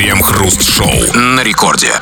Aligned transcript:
Крем-хруст-шоу 0.00 1.12
на 1.14 1.42
рекорде. 1.42 1.92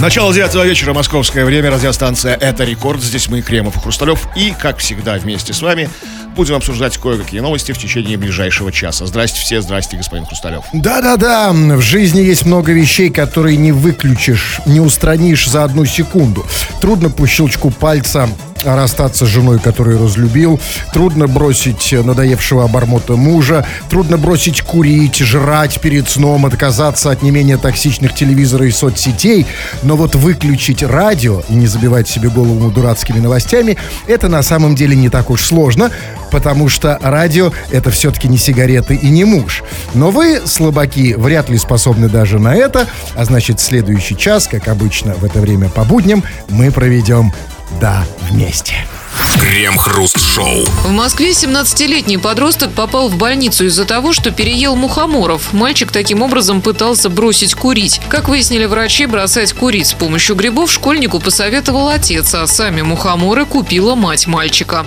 Начало 0.00 0.32
девятого 0.32 0.62
вечера, 0.62 0.94
московское 0.94 1.44
время, 1.44 1.72
радиостанция 1.72 2.36
«Это 2.36 2.62
рекорд». 2.62 3.02
Здесь 3.02 3.28
мы, 3.28 3.42
Кремов 3.42 3.76
и 3.76 3.80
Хрусталев. 3.80 4.28
И, 4.36 4.54
как 4.56 4.78
всегда, 4.78 5.14
вместе 5.14 5.52
с 5.52 5.60
вами 5.60 5.90
будем 6.36 6.54
обсуждать 6.54 6.96
кое-какие 6.96 7.40
новости 7.40 7.72
в 7.72 7.78
течение 7.78 8.16
ближайшего 8.18 8.70
часа. 8.70 9.04
Здрасте 9.04 9.40
все, 9.40 9.60
здрасте, 9.60 9.96
господин 9.96 10.24
Хрусталев. 10.24 10.62
Да-да-да, 10.72 11.50
в 11.52 11.80
жизни 11.80 12.20
есть 12.20 12.46
много 12.46 12.70
вещей, 12.70 13.10
которые 13.10 13.56
не 13.56 13.72
выключишь, 13.72 14.60
не 14.64 14.78
устранишь 14.78 15.48
за 15.48 15.64
одну 15.64 15.84
секунду. 15.86 16.46
Трудно 16.80 17.10
по 17.10 17.26
щелчку 17.26 17.72
пальца 17.72 18.28
расстаться 18.64 19.26
с 19.26 19.28
женой, 19.28 19.58
которую 19.58 20.02
разлюбил. 20.02 20.60
Трудно 20.92 21.26
бросить 21.26 21.92
надоевшего 21.92 22.64
обормота 22.64 23.16
мужа. 23.16 23.66
Трудно 23.88 24.18
бросить 24.18 24.62
курить, 24.62 25.18
жрать 25.18 25.80
перед 25.80 26.08
сном, 26.08 26.46
отказаться 26.46 27.10
от 27.10 27.22
не 27.22 27.30
менее 27.30 27.56
токсичных 27.56 28.14
телевизора 28.14 28.66
и 28.66 28.70
соцсетей. 28.70 29.46
Но 29.82 29.96
вот 29.96 30.14
выключить 30.14 30.82
радио 30.82 31.42
и 31.48 31.54
не 31.54 31.66
забивать 31.66 32.08
себе 32.08 32.28
голову 32.28 32.70
дурацкими 32.70 33.18
новостями, 33.18 33.76
это 34.06 34.28
на 34.28 34.42
самом 34.42 34.74
деле 34.74 34.96
не 34.96 35.08
так 35.08 35.30
уж 35.30 35.44
сложно, 35.44 35.90
потому 36.30 36.68
что 36.68 36.98
радио 37.02 37.52
это 37.70 37.90
все-таки 37.90 38.28
не 38.28 38.38
сигареты 38.38 38.94
и 38.94 39.08
не 39.08 39.24
муж. 39.24 39.62
Но 39.94 40.10
вы, 40.10 40.42
слабаки, 40.46 41.14
вряд 41.14 41.48
ли 41.50 41.58
способны 41.58 42.08
даже 42.08 42.38
на 42.38 42.54
это, 42.54 42.86
а 43.14 43.24
значит 43.24 43.60
следующий 43.60 44.16
час, 44.16 44.48
как 44.48 44.68
обычно 44.68 45.14
в 45.14 45.24
это 45.24 45.40
время 45.40 45.68
по 45.68 45.84
будням, 45.84 46.24
мы 46.48 46.70
проведем 46.70 47.32
да, 47.80 48.04
вместе. 48.30 48.74
Крем-хруст-шоу. 49.38 50.64
В 50.84 50.90
Москве 50.90 51.30
17-летний 51.30 52.18
подросток 52.18 52.72
попал 52.72 53.08
в 53.08 53.16
больницу 53.16 53.66
из-за 53.66 53.84
того, 53.84 54.12
что 54.12 54.30
переел 54.30 54.76
мухоморов. 54.76 55.52
Мальчик 55.52 55.90
таким 55.90 56.22
образом 56.22 56.60
пытался 56.60 57.08
бросить 57.08 57.54
курить. 57.54 58.00
Как 58.08 58.28
выяснили 58.28 58.64
врачи, 58.64 59.06
бросать 59.06 59.52
курить 59.52 59.88
с 59.88 59.92
помощью 59.92 60.36
грибов 60.36 60.70
школьнику 60.70 61.18
посоветовал 61.18 61.88
отец, 61.88 62.34
а 62.34 62.46
сами 62.46 62.82
мухоморы 62.82 63.44
купила 63.44 63.94
мать 63.94 64.26
мальчика. 64.26 64.86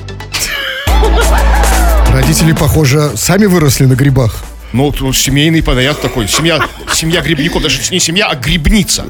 Родители, 2.11 2.53
похоже, 2.53 3.11
сами 3.15 3.45
выросли 3.45 3.85
на 3.85 3.93
грибах. 3.93 4.43
Ну, 4.75 5.13
семейный 5.13 5.63
подарок 5.63 6.01
такой. 6.01 6.27
Семья, 6.27 6.59
семья 6.93 7.21
грибников, 7.21 7.63
даже 7.63 7.79
не 7.91 7.99
семья, 7.99 8.27
а 8.27 8.35
грибница. 8.35 9.05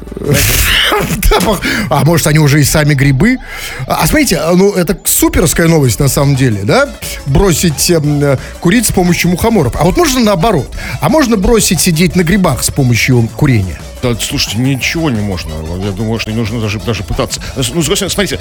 А 1.90 2.04
может, 2.04 2.28
они 2.28 2.38
уже 2.38 2.60
и 2.60 2.64
сами 2.64 2.94
грибы? 2.94 3.38
А 3.86 4.02
а 4.02 4.06
смотрите, 4.06 4.36
а, 4.36 4.52
ну 4.54 4.72
это 4.72 4.96
суперская 5.04 5.66
новость 5.66 5.98
на 5.98 6.08
самом 6.08 6.36
деле, 6.36 6.62
да? 6.62 6.88
Бросить 7.26 7.90
эм, 7.90 8.22
э, 8.22 8.38
курить 8.60 8.86
с 8.86 8.92
помощью 8.92 9.30
мухоморов. 9.30 9.74
А 9.76 9.84
вот 9.84 9.96
можно 9.96 10.20
наоборот. 10.20 10.72
А 11.00 11.08
можно 11.08 11.36
бросить 11.36 11.80
сидеть 11.80 12.14
на 12.14 12.22
грибах 12.22 12.62
с 12.62 12.70
помощью 12.70 13.28
курения? 13.36 13.80
Да, 14.02 14.14
слушайте, 14.14 14.58
ничего 14.58 15.10
не 15.10 15.20
можно. 15.20 15.52
Я 15.84 15.90
думаю, 15.90 16.20
что 16.20 16.30
не 16.30 16.36
нужно 16.36 16.60
даже, 16.60 16.78
даже 16.78 17.02
пытаться. 17.02 17.40
Ну, 17.74 17.82
смотрите, 17.82 18.38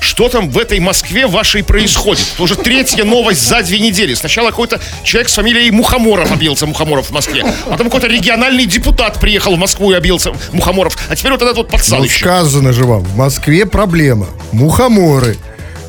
что 0.00 0.28
там 0.28 0.50
в 0.50 0.58
этой 0.58 0.80
Москве 0.80 1.26
вашей 1.26 1.62
происходит? 1.62 2.26
Это 2.34 2.42
уже 2.42 2.56
третья 2.56 3.04
новость 3.04 3.46
за 3.46 3.62
две 3.62 3.78
недели. 3.78 4.14
Сначала 4.14 4.50
какой-то 4.50 4.80
человек 5.04 5.28
с 5.28 5.34
фамилией 5.34 5.70
Мухоморов 5.70 6.30
объелся 6.32 6.66
Мухоморов 6.66 7.06
в 7.08 7.10
Москве. 7.12 7.44
Потом 7.68 7.86
какой-то 7.88 8.06
региональный 8.06 8.66
депутат 8.66 9.18
приехал 9.20 9.56
в 9.56 9.58
Москву 9.58 9.92
и 9.92 9.94
объелся 9.94 10.32
Мухоморов. 10.52 10.96
А 11.08 11.16
теперь 11.16 11.32
вот 11.32 11.42
этот 11.42 11.56
вот 11.56 11.66
Ну, 11.66 11.72
подсалыще. 11.72 12.20
сказано 12.20 12.72
же 12.72 12.84
вам, 12.84 13.00
в 13.02 13.16
Москве 13.16 13.66
проблема. 13.66 14.26
Мухоморы 14.52 15.36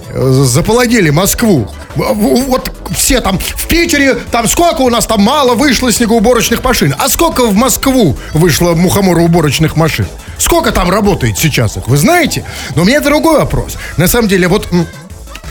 э, 0.10 0.30
заполонили 0.46 1.10
Москву. 1.10 1.70
Вот 1.96 2.72
все 2.96 3.20
там 3.20 3.38
в 3.40 3.68
Питере, 3.68 4.16
там 4.32 4.48
сколько 4.48 4.82
у 4.82 4.90
нас 4.90 5.06
там 5.06 5.22
мало 5.22 5.56
вышло 5.56 5.92
снегоуборочных 5.92 6.64
машин. 6.64 6.96
А 6.98 7.10
сколько 7.10 7.46
в 7.46 7.56
Москву 7.56 8.18
вышло 8.34 8.74
мухомороуборочных 8.74 9.76
машин? 9.76 10.08
Сколько 10.40 10.72
там 10.72 10.90
работает 10.90 11.38
сейчас 11.38 11.78
их, 11.78 11.88
вы 11.88 11.98
знаете? 11.98 12.44
Но 12.76 12.82
у 12.82 12.86
меня 12.86 13.02
другой 13.02 13.40
вопрос. 13.40 13.78
На 13.98 14.08
самом 14.08 14.28
деле, 14.30 14.48
вот 14.48 14.68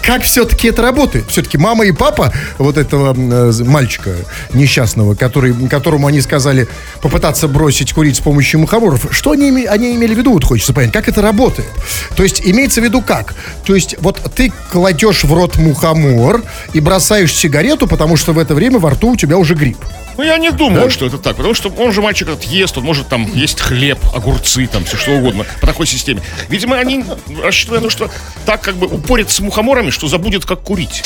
как 0.08 0.22
все-таки 0.22 0.68
это 0.68 0.80
работает? 0.80 1.26
Все-таки 1.28 1.58
мама 1.58 1.84
и 1.84 1.92
папа 1.92 2.32
вот 2.56 2.78
этого 2.78 3.14
э, 3.14 3.52
мальчика 3.64 4.14
несчастного, 4.54 5.14
который, 5.14 5.52
которому 5.68 6.06
они 6.06 6.22
сказали 6.22 6.66
попытаться 7.02 7.46
бросить 7.46 7.92
курить 7.92 8.16
с 8.16 8.20
помощью 8.20 8.60
мухоморов, 8.60 9.06
что 9.10 9.32
они, 9.32 9.66
они 9.66 9.94
имели 9.94 10.14
в 10.14 10.18
виду, 10.18 10.32
вот 10.32 10.44
хочется 10.44 10.72
понять, 10.72 10.92
как 10.92 11.08
это 11.08 11.20
работает? 11.20 11.68
То 12.16 12.22
есть 12.22 12.40
имеется 12.42 12.80
в 12.80 12.84
виду 12.84 13.02
как? 13.02 13.34
То 13.66 13.74
есть 13.74 13.96
вот 14.00 14.18
ты 14.34 14.50
кладешь 14.72 15.24
в 15.24 15.32
рот 15.34 15.58
мухомор 15.58 16.42
и 16.72 16.80
бросаешь 16.80 17.34
сигарету, 17.34 17.86
потому 17.86 18.16
что 18.16 18.32
в 18.32 18.38
это 18.38 18.54
время 18.54 18.78
во 18.78 18.90
рту 18.90 19.10
у 19.10 19.16
тебя 19.16 19.36
уже 19.36 19.54
гриб. 19.54 19.76
Ну, 20.18 20.24
я 20.24 20.36
не 20.36 20.50
думаю, 20.50 20.90
что 20.90 21.06
это 21.06 21.16
так, 21.16 21.36
потому 21.36 21.54
что 21.54 21.68
он 21.70 21.92
же 21.92 22.02
мальчик 22.02 22.28
этот 22.28 22.42
ест, 22.42 22.76
он 22.76 22.82
может 22.84 23.06
там 23.08 23.32
есть 23.34 23.60
хлеб, 23.60 23.98
огурцы, 24.14 24.66
там 24.66 24.84
все 24.84 24.96
что 24.96 25.12
угодно 25.12 25.46
по 25.60 25.66
такой 25.68 25.86
системе. 25.86 26.20
Видимо, 26.48 26.76
они 26.76 27.04
рассчитывают 27.40 27.90
что 27.92 28.10
так 28.44 28.60
как 28.60 28.74
бы 28.76 28.88
упорит 28.88 29.30
с 29.30 29.38
мухоморами, 29.38 29.90
что 29.90 30.08
забудет, 30.08 30.44
как 30.44 30.60
курить. 30.62 31.04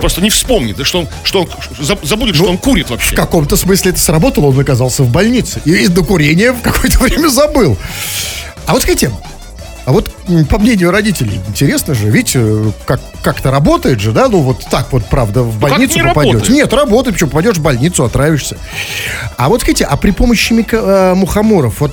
Просто 0.00 0.20
не 0.20 0.28
вспомнит, 0.30 0.76
да, 0.76 0.84
что 0.84 1.00
он, 1.00 1.08
что 1.24 1.40
он 1.42 1.48
за- 1.78 1.98
забудет, 2.02 2.36
что 2.36 2.44
он 2.44 2.58
курит 2.58 2.86
В 2.88 2.90
вообще. 2.90 3.16
каком-то 3.16 3.56
смысле 3.56 3.90
это 3.92 4.00
сработало, 4.00 4.46
он 4.46 4.60
оказался 4.60 5.02
в 5.02 5.08
больнице. 5.10 5.60
И 5.64 5.88
до 5.88 6.04
курения 6.04 6.52
в 6.52 6.60
какое-то 6.60 6.98
время 7.02 7.28
забыл. 7.28 7.76
А 8.66 8.72
вот 8.74 8.82
скажите, 8.82 9.10
а 9.90 9.92
вот 9.92 10.08
по 10.48 10.58
мнению 10.58 10.92
родителей, 10.92 11.40
интересно 11.48 11.94
же, 11.94 12.08
ведь 12.10 12.36
э, 12.36 12.70
как, 12.86 13.00
как-то 13.24 13.50
работает 13.50 13.98
же, 13.98 14.12
да? 14.12 14.28
Ну 14.28 14.38
вот 14.38 14.64
так 14.70 14.92
вот, 14.92 15.04
правда, 15.06 15.42
в 15.42 15.58
как 15.60 15.70
больницу 15.70 15.98
не 15.98 16.04
попадете. 16.04 16.34
работает? 16.34 16.54
Нет, 16.56 16.72
работает, 16.72 17.14
почему 17.16 17.30
попадешь 17.30 17.56
в 17.56 17.60
больницу, 17.60 18.04
отравишься. 18.04 18.56
А 19.36 19.48
вот 19.48 19.62
скажите, 19.62 19.84
а 19.86 19.96
при 19.96 20.12
помощи 20.12 20.52
мика- 20.52 21.10
э, 21.10 21.14
мухоморов, 21.14 21.80
вот 21.80 21.90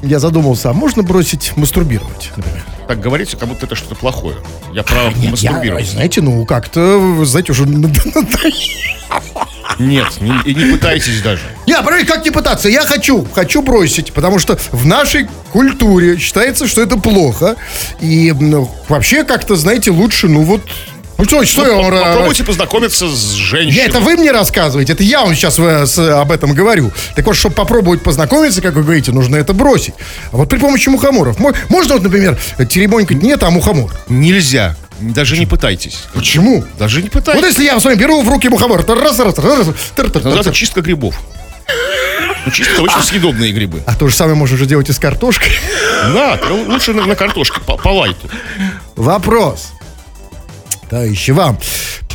я 0.00 0.20
задумался, 0.20 0.70
а 0.70 0.72
можно 0.72 1.02
бросить 1.02 1.56
мастурбировать, 1.56 2.30
например? 2.36 2.62
Так 2.86 3.00
говорите, 3.00 3.36
как 3.36 3.48
будто 3.48 3.66
это 3.66 3.74
что-то 3.74 3.96
плохое. 3.96 4.36
Я 4.72 4.84
право 4.84 5.10
Я, 5.16 5.30
мастурбировать. 5.32 5.90
знаете, 5.90 6.20
ну 6.20 6.46
как-то, 6.46 7.24
знаете, 7.24 7.50
уже 7.50 7.66
Нет, 9.78 10.06
не, 10.20 10.32
и 10.44 10.54
не 10.54 10.72
пытайтесь 10.72 11.20
даже. 11.22 11.42
Не, 11.66 11.76
подожди, 11.82 12.06
как 12.06 12.24
не 12.24 12.30
пытаться? 12.30 12.68
Я 12.68 12.82
хочу, 12.82 13.26
хочу 13.34 13.62
бросить, 13.62 14.12
потому 14.12 14.38
что 14.38 14.58
в 14.72 14.86
нашей 14.86 15.28
культуре 15.52 16.18
считается, 16.18 16.66
что 16.66 16.82
это 16.82 16.96
плохо. 16.96 17.56
И 18.00 18.34
ну, 18.38 18.70
вообще 18.88 19.24
как-то, 19.24 19.56
знаете, 19.56 19.90
лучше, 19.90 20.28
ну 20.28 20.42
вот... 20.42 20.60
Ну 21.18 21.24
что, 21.26 21.44
что 21.44 21.66
я 21.66 21.74
вам... 21.76 21.92
Попробуйте 21.92 22.44
познакомиться 22.44 23.06
с 23.06 23.32
женщиной. 23.32 23.74
Я, 23.76 23.84
это 23.84 24.00
вы 24.00 24.16
мне 24.16 24.32
рассказываете, 24.32 24.94
это 24.94 25.02
я 25.02 25.20
вам 25.20 25.34
сейчас 25.34 25.58
э, 25.58 25.84
с- 25.84 25.98
об 25.98 26.32
этом 26.32 26.54
говорю. 26.54 26.90
Так 27.14 27.26
вот, 27.26 27.36
чтобы 27.36 27.54
попробовать 27.54 28.02
познакомиться, 28.02 28.62
как 28.62 28.72
вы 28.74 28.82
говорите, 28.82 29.12
нужно 29.12 29.36
это 29.36 29.52
бросить. 29.52 29.92
А 30.32 30.38
вот 30.38 30.48
при 30.48 30.56
помощи 30.58 30.88
мухоморов. 30.88 31.38
мо- 31.38 31.52
Можно 31.68 31.94
вот, 31.94 32.04
например, 32.04 32.38
теребонькать 32.70 33.22
нет, 33.22 33.42
а 33.42 33.50
мухомор? 33.50 33.92
Нельзя. 34.08 34.76
Даже 35.00 35.38
не 35.38 35.46
пытайтесь. 35.46 36.04
Почему? 36.14 36.64
Даже 36.78 36.98
не 37.02 37.08
Вот 37.08 37.12
пытайтесь. 37.12 37.44
если 37.46 37.64
я 37.64 37.78
с 37.80 37.84
вами 37.84 37.96
беру 37.96 38.22
в 38.22 38.28
руки 38.28 38.48
мухомор, 38.48 38.82
то 38.82 38.94
раз, 38.94 39.18
раз, 39.18 39.38
раз, 39.38 39.58
раз, 39.58 39.66
Называется 39.96 40.52
чистка 40.52 40.80
грибов. 40.82 41.14
Ну, 42.46 42.52
чистка 42.52 42.80
очень 42.80 43.02
съедобные 43.02 43.52
грибы. 43.52 43.82
а 43.86 43.94
то 43.94 44.08
же 44.08 44.14
самое 44.16 44.36
можно 44.36 44.56
же 44.56 44.66
делать 44.66 44.88
и 44.88 44.92
с 44.92 44.98
картошкой. 44.98 45.52
Да, 46.14 46.38
лучше 46.66 46.92
на, 46.94 47.04
на 47.06 47.14
картошке, 47.14 47.60
по, 47.60 47.76
по 47.76 47.88
лайту. 47.88 48.28
Вопрос. 48.96 49.72
Товарищи, 50.88 51.30
вам. 51.30 51.58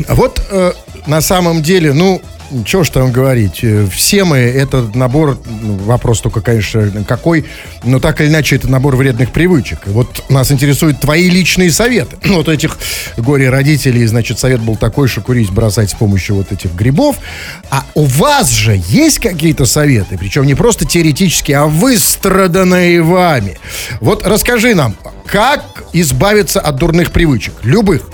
А 0.08 0.16
Вот 0.16 0.42
э, 0.50 0.74
на 1.06 1.22
самом 1.22 1.62
деле, 1.62 1.94
ну, 1.94 2.22
что 2.66 2.84
ж 2.84 2.90
там 2.90 3.12
говорить, 3.12 3.60
э, 3.64 3.88
все 3.92 4.24
мы, 4.24 4.38
это 4.38 4.90
набор, 4.94 5.38
ну, 5.62 5.76
вопрос 5.78 6.22
только, 6.22 6.42
конечно, 6.42 7.04
какой, 7.08 7.46
но 7.84 8.00
так 8.00 8.22
или 8.22 8.28
иначе, 8.28 8.56
это 8.56 8.68
набор 8.68 8.96
вредных 8.96 9.32
привычек. 9.32 9.80
Вот 9.88 10.30
нас 10.30 10.52
интересуют 10.52 11.00
твои 11.00 11.30
личные 11.30 11.72
советы. 11.72 12.18
Вот 12.36 12.50
этих 12.50 12.78
горе-родителей, 13.18 14.06
значит, 14.06 14.40
совет 14.40 14.60
был 14.60 14.76
такой, 14.76 15.08
что 15.08 15.22
курить 15.22 15.52
бросать 15.52 15.90
с 15.90 15.94
помощью 15.94 16.36
вот 16.36 16.52
этих 16.52 16.74
грибов. 16.74 17.16
А 17.70 17.86
у 17.94 18.06
вас 18.06 18.50
же 18.52 18.80
есть 18.90 19.20
какие-то 19.20 19.66
советы, 19.66 20.18
причем 20.18 20.46
не 20.46 20.54
просто 20.54 20.86
теоретические, 20.86 21.58
а 21.58 21.66
выстраданные 21.68 23.02
вами. 23.02 23.58
Вот 24.02 24.28
расскажи 24.28 24.76
нам, 24.76 24.96
как 25.26 25.86
избавиться 25.94 26.60
от 26.60 26.76
дурных 26.76 27.12
привычек, 27.12 27.54
любых 27.64 28.10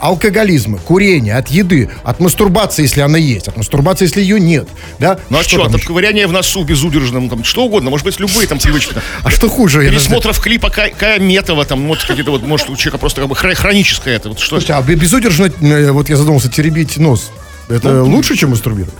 алкоголизма, 0.00 0.78
курения, 0.78 1.36
от 1.36 1.48
еды, 1.48 1.90
от 2.02 2.20
мастурбации, 2.20 2.82
если 2.82 3.00
она 3.00 3.18
есть, 3.18 3.48
от 3.48 3.56
мастурбации, 3.56 4.04
если 4.04 4.20
ее 4.20 4.40
нет. 4.40 4.68
Да? 4.98 5.18
Ну 5.30 5.38
а 5.38 5.42
что, 5.42 5.56
там 5.58 5.66
там 5.72 5.76
еще? 5.76 5.88
ковыряние 5.88 6.26
в 6.26 6.32
носу 6.32 6.64
безудержным, 6.64 7.28
там, 7.28 7.44
что 7.44 7.64
угодно, 7.64 7.90
может 7.90 8.04
быть, 8.04 8.18
любые 8.20 8.46
там 8.46 8.58
привычки. 8.58 8.94
А 9.22 9.30
что 9.30 9.48
хуже? 9.48 9.80
Пересмотров 9.88 10.38
клипа 10.40 10.70
Кая 10.70 11.18
Метова, 11.18 11.64
там, 11.64 11.86
вот 11.88 12.02
какие-то 12.04 12.30
вот, 12.30 12.42
может, 12.42 12.68
у 12.70 12.76
человека 12.76 12.98
просто 12.98 13.20
как 13.20 13.30
бы 13.30 13.34
хро- 13.36 13.54
хроническое 13.54 14.16
это. 14.16 14.28
Вот 14.28 14.38
что 14.38 14.50
Слушайте, 14.50 14.74
а 14.74 14.82
бе- 14.82 14.94
безудержно, 14.94 15.50
э, 15.60 15.90
вот 15.90 16.08
я 16.08 16.16
задумался, 16.16 16.48
теребить 16.50 16.96
нос, 16.98 17.30
это 17.68 17.90
Ну, 17.92 18.06
лучше, 18.10 18.36
чем 18.36 18.50
мастурбировать? 18.50 18.94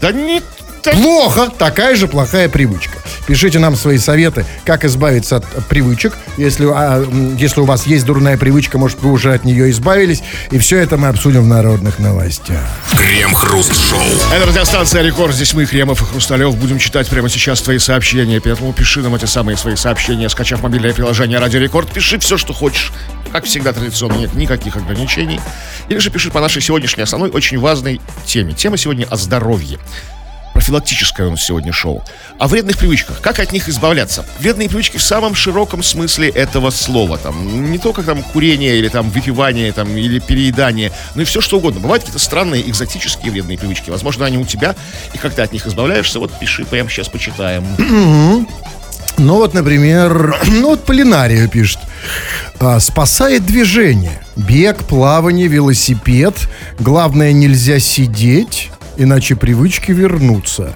Да 0.00 0.12
не... 0.12 0.40
Плохо, 0.82 1.50
такая 1.56 1.96
же 1.96 2.08
плохая 2.08 2.48
привычка. 2.48 2.98
Пишите 3.26 3.58
нам 3.58 3.76
свои 3.76 3.98
советы, 3.98 4.46
как 4.64 4.84
избавиться 4.84 5.36
от 5.36 5.66
привычек. 5.66 6.16
Если, 6.36 6.66
а, 6.66 7.04
если 7.36 7.60
у 7.60 7.64
вас 7.64 7.86
есть 7.86 8.06
дурная 8.06 8.38
привычка, 8.38 8.78
может, 8.78 9.02
вы 9.02 9.12
уже 9.12 9.34
от 9.34 9.44
нее 9.44 9.70
избавились. 9.70 10.22
И 10.50 10.58
все 10.58 10.78
это 10.78 10.96
мы 10.96 11.08
обсудим 11.08 11.42
в 11.42 11.46
народных 11.46 11.98
новостях. 11.98 12.62
Крем-хруст-шоу. 12.96 14.00
Это 14.34 14.46
радиостанция 14.46 15.02
«Рекорд». 15.02 15.34
Здесь 15.34 15.52
мы, 15.52 15.66
Кремов 15.66 16.00
и 16.00 16.04
Хрусталев, 16.04 16.56
будем 16.56 16.78
читать 16.78 17.08
прямо 17.08 17.28
сейчас 17.28 17.60
твои 17.60 17.78
сообщения. 17.78 18.40
Поэтому 18.40 18.72
пиши 18.72 19.00
нам 19.00 19.14
эти 19.14 19.26
самые 19.26 19.56
свои 19.56 19.76
сообщения, 19.76 20.28
скачав 20.28 20.62
мобильное 20.62 20.94
приложение 20.94 21.38
«Радио 21.38 21.60
Рекорд». 21.60 21.92
Пиши 21.92 22.18
все, 22.18 22.38
что 22.38 22.52
хочешь. 22.52 22.92
Как 23.32 23.44
всегда, 23.44 23.72
традиционно 23.72 24.14
нет 24.14 24.34
никаких 24.34 24.76
ограничений. 24.76 25.40
Или 25.88 25.98
же 25.98 26.10
пиши 26.10 26.30
по 26.30 26.40
нашей 26.40 26.62
сегодняшней 26.62 27.02
основной 27.02 27.30
очень 27.30 27.58
важной 27.58 28.00
теме. 28.24 28.54
Тема 28.54 28.78
сегодня 28.78 29.06
о 29.10 29.16
здоровье. 29.16 29.78
Профилактическое 30.58 31.28
у 31.28 31.30
нас 31.30 31.44
сегодня 31.44 31.72
шоу. 31.72 32.02
О 32.36 32.48
вредных 32.48 32.78
привычках. 32.78 33.20
Как 33.20 33.38
от 33.38 33.52
них 33.52 33.68
избавляться? 33.68 34.26
Вредные 34.40 34.68
привычки 34.68 34.96
в 34.96 35.02
самом 35.02 35.36
широком 35.36 35.84
смысле 35.84 36.30
этого 36.30 36.70
слова. 36.70 37.16
Там, 37.16 37.70
не 37.70 37.78
только 37.78 38.02
там 38.02 38.24
курение 38.24 38.76
или 38.76 38.88
там 38.88 39.08
выпивание 39.10 39.70
там, 39.70 39.96
или 39.96 40.18
переедание, 40.18 40.90
но 41.14 41.22
и 41.22 41.24
все 41.24 41.40
что 41.40 41.58
угодно. 41.58 41.78
Бывают 41.78 42.02
какие-то 42.02 42.18
странные 42.18 42.68
экзотические 42.68 43.30
вредные 43.30 43.56
привычки. 43.56 43.90
Возможно, 43.90 44.26
они 44.26 44.36
у 44.36 44.44
тебя, 44.44 44.74
и 45.14 45.18
как 45.18 45.32
ты 45.32 45.42
от 45.42 45.52
них 45.52 45.64
избавляешься, 45.64 46.18
вот 46.18 46.36
пиши, 46.40 46.64
прямо 46.64 46.90
сейчас 46.90 47.08
почитаем. 47.08 47.64
Ну 49.20 49.34
вот, 49.34 49.52
например, 49.52 50.36
ну 50.46 50.70
вот 50.70 50.84
Полинария 50.84 51.48
пишет. 51.48 51.80
А, 52.60 52.78
спасает 52.78 53.44
движение. 53.44 54.22
Бег, 54.36 54.84
плавание, 54.84 55.48
велосипед. 55.48 56.48
Главное, 56.78 57.32
нельзя 57.32 57.80
сидеть, 57.80 58.70
иначе 58.98 59.36
привычки 59.36 59.92
вернутся. 59.92 60.74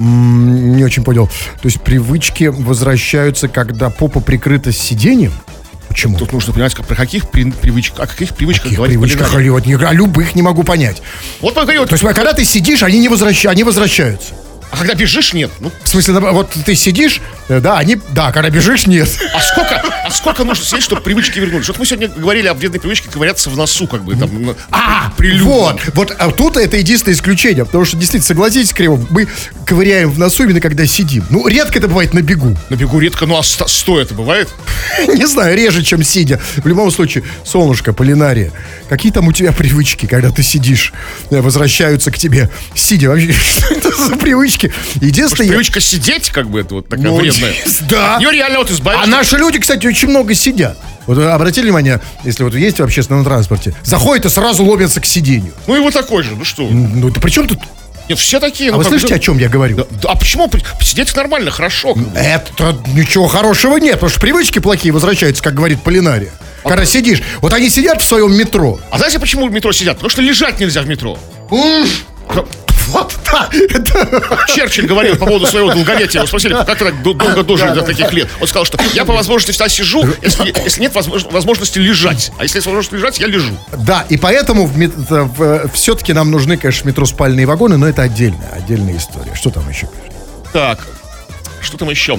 Не 0.00 0.82
очень 0.84 1.04
понял. 1.04 1.26
То 1.28 1.66
есть 1.68 1.80
привычки 1.82 2.44
возвращаются, 2.44 3.46
когда 3.46 3.90
попа 3.90 4.20
прикрыта 4.20 4.72
сиденьем? 4.72 5.32
Почему? 5.88 6.16
Тут 6.18 6.32
нужно 6.32 6.52
понимать, 6.54 6.74
как, 6.74 6.86
про 6.86 6.96
каких 6.96 7.30
при- 7.30 7.50
привычках, 7.50 8.00
о 8.00 8.06
каких 8.06 8.34
привычках 8.34 8.64
Каких 8.64 8.78
говорит 8.78 8.96
привычках? 8.98 9.28
Не- 9.66 9.74
О 9.74 9.92
любых 9.92 10.34
не 10.34 10.40
могу 10.42 10.64
понять. 10.64 11.02
Вот 11.40 11.54
поговорим, 11.54 11.82
вот, 11.82 11.90
То 11.90 11.94
есть, 11.96 12.04
когда 12.16 12.32
ты 12.32 12.44
сидишь, 12.44 12.82
они 12.82 12.98
не 12.98 13.08
возвращаются, 13.08 13.50
они 13.50 13.62
возвращаются. 13.62 14.32
А 14.72 14.76
когда 14.78 14.94
бежишь, 14.94 15.34
нет. 15.34 15.50
Ну, 15.60 15.70
В 15.84 15.88
смысле, 15.88 16.14
вот 16.18 16.50
ты 16.64 16.74
сидишь, 16.74 17.20
э, 17.48 17.60
да, 17.60 17.76
они, 17.76 17.98
да, 18.08 18.32
когда 18.32 18.48
бежишь, 18.48 18.86
нет. 18.86 19.06
А 19.34 19.40
сколько, 19.42 19.76
а 19.76 20.10
сколько 20.10 20.44
нужно 20.44 20.64
сидеть, 20.64 20.82
чтобы 20.82 21.02
привычки 21.02 21.38
вернулись? 21.38 21.68
Вот 21.68 21.78
мы 21.78 21.84
сегодня 21.84 22.08
говорили 22.08 22.46
о 22.46 22.54
вредной 22.54 22.80
привычке 22.80 23.10
ковыряться 23.10 23.50
в 23.50 23.56
носу, 23.56 23.86
как 23.86 24.02
бы 24.02 24.16
там. 24.16 24.56
А, 24.70 25.12
прилюдно. 25.18 25.44
вот, 25.44 25.80
вот 25.92 26.16
а 26.18 26.30
тут 26.30 26.56
это 26.56 26.78
единственное 26.78 27.14
исключение, 27.14 27.66
потому 27.66 27.84
что, 27.84 27.98
действительно, 27.98 28.26
согласитесь, 28.26 28.72
Кремов, 28.72 29.10
мы 29.10 29.28
ковыряем 29.66 30.10
в 30.10 30.18
носу 30.18 30.44
именно 30.44 30.60
когда 30.60 30.86
сидим. 30.86 31.26
Ну, 31.28 31.46
редко 31.46 31.78
это 31.78 31.88
бывает 31.88 32.14
на 32.14 32.22
бегу. 32.22 32.56
На 32.70 32.74
бегу 32.74 32.98
редко, 32.98 33.26
ну 33.26 33.36
а 33.36 33.42
стоя 33.42 34.04
это 34.04 34.14
бывает? 34.14 34.48
Не 35.06 35.26
знаю, 35.26 35.54
реже, 35.54 35.82
чем 35.82 36.02
сидя. 36.02 36.40
В 36.56 36.66
любом 36.66 36.90
случае, 36.90 37.24
солнышко, 37.44 37.92
полинария, 37.92 38.52
какие 38.88 39.12
там 39.12 39.28
у 39.28 39.32
тебя 39.32 39.52
привычки, 39.52 40.06
когда 40.06 40.30
ты 40.30 40.42
сидишь, 40.42 40.92
э, 41.30 41.40
возвращаются 41.40 42.10
к 42.10 42.18
тебе, 42.18 42.48
сидя? 42.74 43.10
Вообще, 43.10 43.32
что 43.32 43.74
это 43.74 44.08
за 44.08 44.16
привычки? 44.16 44.61
Единственное, 45.00 45.46
я- 45.46 45.52
Привычка 45.52 45.80
сидеть, 45.80 46.30
как 46.30 46.48
бы, 46.50 46.60
это 46.60 46.74
вот 46.76 46.88
такая 46.88 47.06
Ну, 47.06 47.16
вредная. 47.16 47.54
да. 47.88 48.14
От 48.16 48.20
нее 48.20 48.32
реально 48.32 48.58
вот 48.58 48.70
А 48.70 48.72
избавиться. 48.72 49.10
наши 49.10 49.36
люди, 49.36 49.58
кстати, 49.58 49.86
очень 49.86 50.08
много 50.08 50.34
сидят. 50.34 50.78
Вот 51.06 51.18
обратили 51.18 51.64
внимание, 51.64 52.00
если 52.24 52.44
вот 52.44 52.54
есть 52.54 52.78
в 52.78 52.82
общественном 52.84 53.24
транспорте, 53.24 53.74
заходят 53.82 54.26
и 54.26 54.28
сразу 54.28 54.64
ломятся 54.64 55.00
к 55.00 55.04
сиденью. 55.06 55.52
Ну 55.66 55.76
и 55.76 55.80
вот 55.80 55.94
такой 55.94 56.22
же, 56.22 56.36
ну 56.36 56.44
что? 56.44 56.62
Ну, 56.62 57.08
это 57.08 57.20
при 57.20 57.30
чем 57.30 57.48
тут? 57.48 57.58
Нет, 58.08 58.18
все 58.18 58.40
такие. 58.40 58.70
А 58.70 58.72
ну, 58.72 58.78
вы 58.78 58.84
слышите, 58.84 59.14
бы, 59.14 59.16
о 59.16 59.18
чем 59.18 59.38
я 59.38 59.48
говорю? 59.48 59.76
да, 59.76 59.84
да, 60.02 60.08
а 60.10 60.16
почему? 60.16 60.50
Сидеть 60.80 61.14
нормально, 61.16 61.50
хорошо. 61.50 61.96
Это 62.14 62.76
ничего 62.94 63.26
хорошего 63.28 63.76
нет, 63.78 63.94
потому 63.94 64.10
что 64.10 64.20
привычки 64.20 64.58
плохие 64.58 64.92
возвращаются, 64.92 65.42
как 65.42 65.54
говорит 65.54 65.82
Полинария. 65.82 66.30
Когда 66.64 66.84
сидишь, 66.84 67.22
вот 67.40 67.52
они 67.52 67.68
сидят 67.68 68.00
в 68.02 68.04
своем 68.04 68.32
метро. 68.36 68.78
А 68.90 68.98
знаете, 68.98 69.18
почему 69.18 69.48
в 69.48 69.52
метро 69.52 69.72
сидят? 69.72 69.96
Потому 69.96 70.10
что 70.10 70.22
лежать 70.22 70.60
нельзя 70.60 70.82
в 70.82 70.86
метро. 70.88 71.18
Вот, 72.88 73.14
да. 73.30 73.48
Черчилль 74.48 74.86
говорил 74.86 75.16
по 75.16 75.26
поводу 75.26 75.46
своего 75.46 75.72
долголетия. 75.72 76.20
Его 76.20 76.26
спросили, 76.26 76.52
как 76.52 76.78
ты 76.78 76.84
так 76.84 77.02
долго 77.02 77.42
дожили 77.42 77.70
до 77.70 77.82
таких 77.82 78.12
лет. 78.12 78.28
Он 78.40 78.46
сказал, 78.46 78.64
что 78.64 78.78
я 78.92 79.04
по 79.04 79.12
возможности 79.12 79.52
всегда 79.52 79.68
сижу, 79.68 80.04
если, 80.20 80.52
если 80.64 80.80
нет 80.80 80.92
возмож- 80.94 81.30
возможности 81.32 81.78
лежать. 81.78 82.32
А 82.38 82.42
если 82.42 82.58
есть 82.58 82.66
возможность 82.66 82.92
лежать, 82.92 83.18
я 83.20 83.26
лежу. 83.26 83.56
Да, 83.72 84.04
и 84.08 84.16
поэтому 84.16 84.70
все-таки 85.74 86.12
нам 86.12 86.30
нужны, 86.30 86.56
конечно, 86.56 86.88
метро 86.88 87.06
спальные 87.06 87.46
вагоны, 87.46 87.76
но 87.76 87.88
это 87.88 88.02
отдельная, 88.02 88.50
отдельная 88.52 88.96
история. 88.96 89.34
Что 89.34 89.50
там 89.50 89.68
еще? 89.68 89.88
Так, 90.52 90.86
что 91.60 91.76
там 91.78 91.88
еще? 91.90 92.18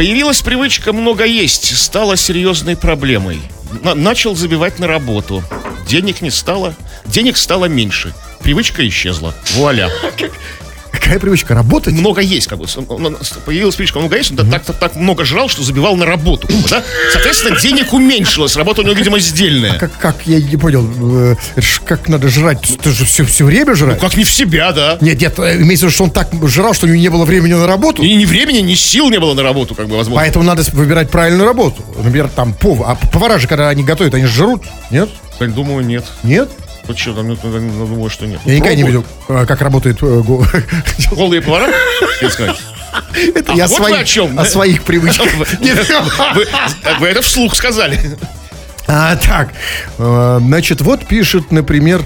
Появилась 0.00 0.40
привычка 0.40 0.94
много 0.94 1.26
есть, 1.26 1.76
стала 1.76 2.16
серьезной 2.16 2.74
проблемой. 2.74 3.38
На- 3.82 3.94
начал 3.94 4.34
забивать 4.34 4.78
на 4.78 4.86
работу. 4.86 5.44
Денег 5.86 6.22
не 6.22 6.30
стало, 6.30 6.74
денег 7.04 7.36
стало 7.36 7.66
меньше. 7.66 8.14
Привычка 8.42 8.88
исчезла. 8.88 9.34
Вуаля. 9.56 9.90
Какая 11.00 11.18
привычка? 11.18 11.54
Работать? 11.54 11.94
Много 11.94 12.20
есть, 12.20 12.46
как 12.46 12.58
бы. 12.58 12.66
Он- 12.88 13.16
Появилась 13.46 13.74
привычка 13.74 13.98
много 13.98 14.16
есть, 14.16 14.30
он 14.30 14.36
так, 14.50 14.64
так, 14.64 14.76
так 14.76 14.94
много 14.96 15.24
жрал, 15.24 15.48
что 15.48 15.62
забивал 15.62 15.96
на 15.96 16.06
работу. 16.06 16.46
Да? 16.70 16.82
Соответственно, 17.12 17.58
денег 17.60 17.92
уменьшилось. 17.92 18.54
Работа 18.56 18.82
у 18.82 18.84
него, 18.84 18.94
видимо, 18.94 19.18
сдельная. 19.18 19.78
Как, 19.78 19.90
как, 19.98 20.16
я 20.26 20.40
не 20.40 20.56
понял, 20.56 20.86
э, 21.30 21.36
как 21.84 22.08
надо 22.08 22.28
жрать? 22.28 22.60
Ты 22.82 22.90
же 22.90 23.04
все, 23.04 23.24
все 23.24 23.44
время 23.44 23.74
жрать? 23.74 23.98
Как 23.98 24.16
не 24.16 24.24
в 24.24 24.30
себя, 24.30 24.72
да? 24.72 24.98
Нет, 25.00 25.20
нет, 25.20 25.38
э, 25.38 25.56
имеется 25.62 25.86
в 25.86 25.88
виду, 25.88 25.94
что 25.94 26.04
он 26.04 26.10
так 26.10 26.28
жрал, 26.48 26.74
что 26.74 26.86
у 26.86 26.88
него 26.88 27.00
не 27.00 27.08
было 27.08 27.24
времени 27.24 27.54
на 27.54 27.66
работу. 27.66 28.02
И 28.02 28.14
ни 28.14 28.24
времени, 28.24 28.58
ни 28.58 28.74
сил 28.74 29.10
не 29.10 29.18
было 29.18 29.34
на 29.34 29.42
работу, 29.42 29.74
как 29.74 29.88
бы, 29.88 29.96
возможно. 29.96 30.20
Поэтому 30.22 30.44
надо 30.44 30.62
выбирать 30.72 31.10
правильную 31.10 31.46
работу. 31.46 31.82
Например, 31.96 32.28
там 32.28 32.52
повар. 32.52 32.90
А 32.90 32.94
повара 33.08 33.38
же, 33.38 33.48
когда 33.48 33.68
они 33.70 33.82
готовят, 33.82 34.14
они 34.14 34.26
жрут. 34.26 34.62
Нет? 34.90 35.08
Я 35.40 35.46
думаю, 35.46 35.84
нет. 35.84 36.04
Нет? 36.22 36.50
Вот 36.90 36.98
что, 36.98 37.14
там, 37.14 37.28
ну, 37.28 37.36
думаю, 37.36 38.10
что 38.10 38.26
нет. 38.26 38.40
Я 38.44 38.56
никогда 38.56 38.74
не 38.74 38.82
видел, 38.82 39.04
э, 39.28 39.46
как 39.46 39.62
работает... 39.62 40.02
э, 40.02 40.22
го- 40.22 40.44
Голые 41.12 41.40
повара? 41.40 41.68
Это 42.20 43.52
А 43.52 43.54
я 43.54 43.66
о 43.66 44.44
своих 44.44 44.82
привычках. 44.82 45.28
Вы, 46.98 47.06
это 47.06 47.22
вслух 47.22 47.54
сказали. 47.54 47.96
А, 48.88 49.14
так, 49.14 49.50
э, 49.98 50.38
значит, 50.40 50.80
вот 50.80 51.06
пишет, 51.06 51.52
например, 51.52 52.02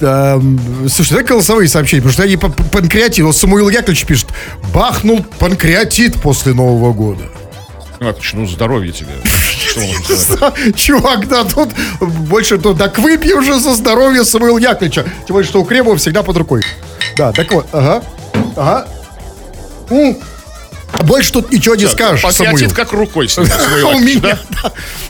эм, 0.00 0.88
слушай, 0.88 1.14
дай 1.14 1.24
голосовые 1.24 1.68
сообщения, 1.68 2.02
потому 2.02 2.12
что 2.12 2.22
они 2.22 2.36
по- 2.36 2.48
панкреатит. 2.50 3.24
Вот 3.24 3.34
Самуил 3.34 3.70
Яковлевич 3.70 4.04
пишет, 4.06 4.28
бахнул 4.72 5.24
панкреатит 5.40 6.20
после 6.22 6.52
Нового 6.54 6.92
года. 6.92 7.24
А, 8.04 8.14
ну, 8.32 8.46
здоровье 8.46 8.92
тебе. 8.92 9.12
Чувак, 10.74 11.28
да, 11.28 11.44
тут 11.44 11.70
больше, 12.00 12.58
то, 12.58 12.74
так 12.74 12.98
выпьем 12.98 13.38
уже 13.38 13.60
за 13.60 13.74
здоровье 13.74 14.24
Самуила 14.24 14.58
Яковлевича. 14.58 15.04
Тем 15.26 15.34
более, 15.34 15.48
что 15.48 15.60
у 15.60 15.64
Кремова 15.64 15.96
всегда 15.96 16.22
под 16.22 16.36
рукой. 16.36 16.62
Да, 17.16 17.32
так 17.32 17.52
вот, 17.52 17.66
ага, 17.72 18.02
ага. 18.56 18.88
М. 19.90 20.16
Больше 21.04 21.32
тут 21.32 21.52
ничего 21.52 21.74
не 21.74 21.86
скажешь. 21.86 22.22
Патриотит 22.22 22.72
как 22.72 22.92
рукой 22.92 23.28
свой 23.28 23.46
У 23.46 23.98
меня. 24.00 24.38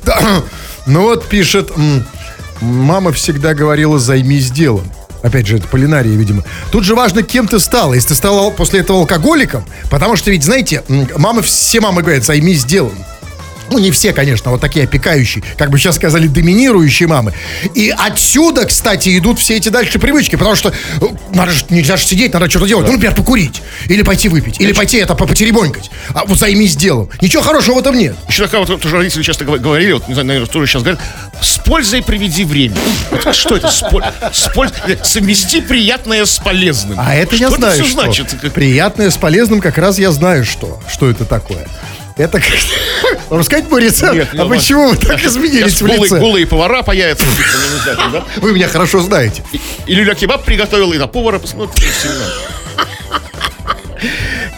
Ну 0.84 1.02
вот 1.02 1.28
пишет, 1.28 1.70
мама 2.60 3.12
всегда 3.12 3.54
говорила, 3.54 4.00
займись 4.00 4.50
делом. 4.50 4.90
Опять 5.22 5.46
же, 5.46 5.56
это 5.56 5.68
полинария, 5.68 6.16
видимо. 6.16 6.44
Тут 6.70 6.84
же 6.84 6.94
важно, 6.94 7.22
кем 7.22 7.46
ты 7.46 7.60
стала. 7.60 7.94
Если 7.94 8.08
ты 8.08 8.14
стала 8.14 8.50
после 8.50 8.80
этого 8.80 9.00
алкоголиком, 9.00 9.64
потому 9.90 10.16
что 10.16 10.30
ведь, 10.30 10.44
знаете, 10.44 10.82
мамы, 11.16 11.42
все 11.42 11.80
мамы 11.80 12.02
говорят, 12.02 12.24
займись 12.24 12.64
делом. 12.64 12.94
Ну, 13.72 13.78
не 13.78 13.90
все, 13.90 14.12
конечно, 14.12 14.50
вот 14.50 14.60
такие 14.60 14.84
опекающие, 14.84 15.42
как 15.56 15.70
бы 15.70 15.78
сейчас 15.78 15.96
сказали, 15.96 16.26
доминирующие 16.26 17.08
мамы. 17.08 17.32
И 17.74 17.92
отсюда, 17.96 18.66
кстати, 18.66 19.16
идут 19.18 19.38
все 19.38 19.56
эти 19.56 19.70
дальше 19.70 19.98
привычки, 19.98 20.36
потому 20.36 20.54
что 20.56 20.68
э, 20.68 21.04
надо 21.34 21.52
же, 21.52 21.64
нельзя 21.70 21.96
же 21.96 22.04
сидеть, 22.04 22.34
надо 22.34 22.50
что-то 22.50 22.66
делать. 22.66 22.86
Ну, 22.86 22.92
например, 22.92 23.14
покурить, 23.16 23.62
или 23.88 24.02
пойти 24.02 24.28
выпить, 24.28 24.60
или 24.60 24.72
пойти 24.72 24.98
это 24.98 25.14
по- 25.14 25.26
потеребонькать. 25.26 25.90
А 26.14 26.24
вот 26.26 26.38
займись 26.38 26.76
делом. 26.76 27.08
Ничего 27.22 27.42
хорошего 27.42 27.76
в 27.76 27.78
этом 27.78 27.96
нет. 27.96 28.14
Еще 28.28 28.44
такая 28.44 28.64
вот, 28.64 28.80
тоже 28.82 28.96
родители 28.98 29.22
часто 29.22 29.44
гов- 29.46 29.60
говорили, 29.60 29.92
вот, 29.92 30.06
не 30.06 30.12
знаю, 30.14 30.26
наверное, 30.28 30.48
тоже 30.50 30.66
сейчас 30.66 30.82
говорят, 30.82 31.00
с 31.40 31.58
пользой 31.58 32.02
приведи 32.02 32.44
время. 32.44 32.76
Вот 33.10 33.34
что 33.34 33.56
это? 33.56 33.70
С 33.70 33.82
поль- 34.54 34.70
Совмести 35.02 35.60
приятное 35.62 36.26
с 36.26 36.36
полезным. 36.38 36.98
А 37.00 37.14
это 37.14 37.36
что 37.36 37.44
я 37.44 37.50
знаю, 37.50 37.74
это 37.74 37.82
все 37.84 37.90
что. 37.92 38.02
значит? 38.02 38.52
Приятное 38.52 39.10
с 39.10 39.16
полезным 39.16 39.60
как 39.62 39.78
раз 39.78 39.98
я 39.98 40.12
знаю, 40.12 40.44
что. 40.44 40.80
Что 40.92 41.08
это 41.10 41.24
такое. 41.24 41.66
Это 42.16 42.40
как... 42.40 42.48
Вам 43.30 43.42
сказать 43.42 43.70
мой 43.70 43.82
рецепт? 43.82 44.14
Нет, 44.14 44.28
а 44.32 44.36
ну, 44.44 44.48
почему 44.48 44.90
вы 44.90 44.96
так 44.96 45.22
изменились 45.24 45.80
в 45.80 45.86
лице? 45.86 46.18
голые 46.18 46.46
повара 46.46 46.82
появятся. 46.82 47.24
да? 47.86 48.24
Вы 48.36 48.52
меня 48.52 48.68
хорошо 48.68 49.00
знаете. 49.00 49.42
И- 49.52 49.60
И 49.86 49.94
люля 49.94 50.14
кебаб 50.14 50.44
приготовил, 50.44 50.92
и 50.92 50.98
на 50.98 51.06
повара 51.06 51.38
посмотрите. 51.38 51.90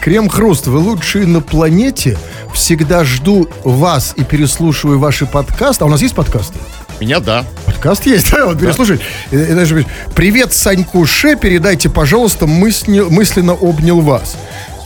Крем-хруст, 0.01 0.67
вы 0.67 0.77
лучшие 0.79 1.25
на 1.25 1.41
планете. 1.41 2.17
Всегда 2.53 3.03
жду 3.03 3.49
вас 3.63 4.13
и 4.15 4.23
переслушиваю 4.23 4.99
ваши 4.99 5.25
подкасты. 5.25 5.83
А 5.83 5.87
у 5.87 5.89
нас 5.89 6.01
есть 6.01 6.15
подкасты? 6.15 6.57
Меня 6.99 7.19
да. 7.19 7.43
Подкаст 7.65 8.05
есть, 8.05 8.31
да, 8.31 8.45
вот 8.45 8.59
переслушать. 8.59 9.01
И 9.31 9.35
даже 9.37 9.75
говорит, 9.75 9.87
Привет, 10.15 10.53
Саньку 10.53 11.05
Ше, 11.05 11.35
передайте, 11.35 11.89
пожалуйста, 11.89 12.47
мысленно 12.47 13.53
обнял 13.53 13.99
вас. 14.01 14.35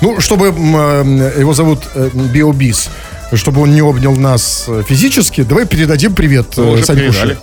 Ну, 0.02 0.20
чтобы 0.22 0.48
э, 0.48 1.34
его 1.40 1.54
зовут 1.54 1.80
э, 1.96 2.10
Биобис, 2.14 2.90
чтобы 3.34 3.62
он 3.62 3.74
не 3.74 3.82
обнял 3.82 4.16
нас 4.16 4.66
э, 4.68 4.84
физически, 4.88 5.42
давай 5.44 5.66
передадим 5.66 6.14
привет 6.16 6.58
э, 6.58 6.62
Мы 6.62 6.72
уже 6.74 6.86
Санькуше. 6.86 7.38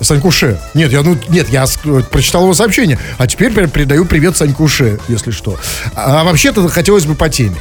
Санькуше. 0.00 0.60
Нет, 0.74 0.92
я, 0.92 1.02
ну, 1.02 1.16
нет, 1.30 1.48
я 1.48 1.64
э, 1.64 2.02
прочитал 2.10 2.42
его 2.42 2.54
сообщение, 2.54 2.98
а 3.16 3.26
теперь 3.26 3.50
пер- 3.50 3.68
передаю 3.70 4.04
привет 4.04 4.36
Санькуше, 4.36 4.98
если 5.08 5.30
что. 5.30 5.56
А, 5.94 6.22
вообще-то 6.24 6.68
хотелось 6.68 7.06
бы 7.06 7.14
по 7.14 7.28
теме. 7.30 7.56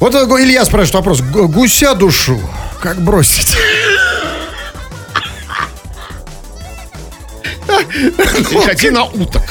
Вот 0.00 0.14
э, 0.14 0.18
Илья 0.42 0.64
спрашивает 0.64 0.94
вопрос. 0.94 1.20
Гу- 1.20 1.48
Гуся 1.48 1.94
душу, 1.94 2.40
как 2.80 3.00
бросить? 3.02 3.56
Переходи 7.68 8.90
на 8.90 9.04
уток. 9.04 9.42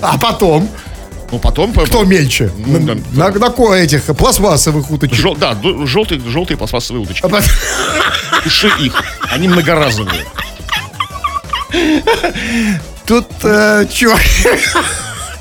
А 0.00 0.18
потом, 0.18 0.68
Ну, 1.32 1.38
потом... 1.38 1.72
по- 1.72 1.84
кто 1.84 2.04
мельче? 2.04 2.50
Ну, 2.56 2.78
на, 2.80 2.94
на- 3.12 3.30
на 3.38 3.50
ко- 3.50 3.74
этих 3.74 4.04
пластмассовых 4.04 4.90
уточек. 4.90 5.16
Жел- 5.16 5.34
да, 5.36 5.56
желтые, 5.86 6.20
желтые 6.20 6.56
пластмассовые 6.56 7.02
удочки. 7.02 7.24
А 7.26 7.28
Туши 8.44 8.68
их. 8.80 9.02
Они 9.30 9.48
многоразовые. 9.48 10.24
Тут, 13.06 13.26
э, 13.42 13.86
чувак, 13.92 14.20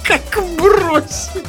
как 0.07 0.21
бросить? 0.57 1.43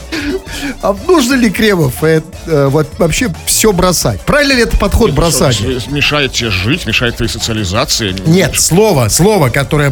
А 0.83 0.95
нужно 1.07 1.35
ли 1.35 1.51
Кремов 1.51 2.03
э, 2.03 2.23
э, 2.47 2.67
вот 2.69 2.89
вообще 2.99 3.33
все 3.45 3.73
бросать? 3.73 4.21
Правильно 4.23 4.55
ли 4.55 4.63
это 4.63 4.77
подход 4.77 5.13
бросать? 5.13 5.55
Что, 5.57 5.91
Мешает 5.91 6.33
тебе 6.33 6.51
жить, 6.51 6.87
мешает 6.87 7.17
твоей 7.17 7.31
социализации. 7.31 8.15
Нет, 8.27 8.59
слово, 8.61 9.09
слово, 9.09 9.51
которое 9.51 9.91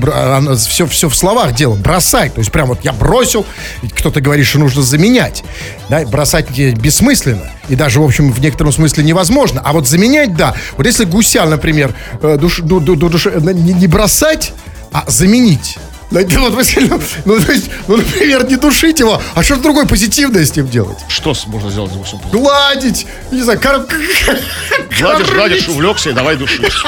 все, 0.56 0.86
все 0.86 1.08
в 1.08 1.14
словах 1.14 1.54
дело, 1.54 1.74
бросать. 1.74 2.34
То 2.34 2.40
есть 2.40 2.50
прям 2.52 2.68
вот 2.68 2.78
я 2.82 2.92
бросил, 2.92 3.46
ведь 3.82 3.92
кто-то 3.92 4.20
говорит, 4.20 4.46
что 4.46 4.58
нужно 4.58 4.82
заменять. 4.82 5.44
Да, 5.88 6.04
бросать 6.04 6.50
бессмысленно. 6.50 7.50
И 7.68 7.76
даже, 7.76 8.00
в 8.00 8.04
общем, 8.04 8.32
в 8.32 8.40
некотором 8.40 8.72
смысле 8.72 9.04
невозможно. 9.04 9.60
А 9.64 9.72
вот 9.72 9.86
заменять, 9.86 10.36
да. 10.36 10.54
Вот 10.76 10.86
если 10.86 11.04
гуся, 11.04 11.44
например, 11.44 11.94
э, 12.22 12.36
душ- 12.40 12.62
ду- 12.62 12.80
ду- 12.80 12.96
ду- 12.96 13.08
душ- 13.08 13.26
э, 13.32 13.40
не, 13.52 13.72
не 13.74 13.86
бросать, 13.86 14.52
а 14.92 15.04
заменить. 15.08 15.78
Ну, 16.10 16.20
это 16.20 16.38
вот, 16.38 16.52
вы 16.52 16.64
сказали, 16.64 17.00
ну, 17.24 17.40
то 17.40 17.52
есть, 17.52 17.70
ну, 17.88 17.96
например, 17.96 18.46
не 18.48 18.56
душить 18.56 19.00
его, 19.00 19.20
а 19.34 19.42
что-то 19.42 19.62
другое 19.62 19.86
позитивное 19.86 20.44
с 20.44 20.54
ним 20.54 20.68
делать. 20.68 20.98
Что 21.08 21.34
можно 21.46 21.70
сделать 21.70 21.92
за 21.92 21.98
8 21.98 22.18
Гладить, 22.30 23.06
не 23.32 23.42
знаю, 23.42 23.58
кор- 23.60 23.86
Гладишь, 23.86 25.26
кормить. 25.26 25.34
гладишь, 25.34 25.68
увлекся 25.68 26.10
и 26.10 26.12
давай 26.12 26.36
душишь. 26.36 26.84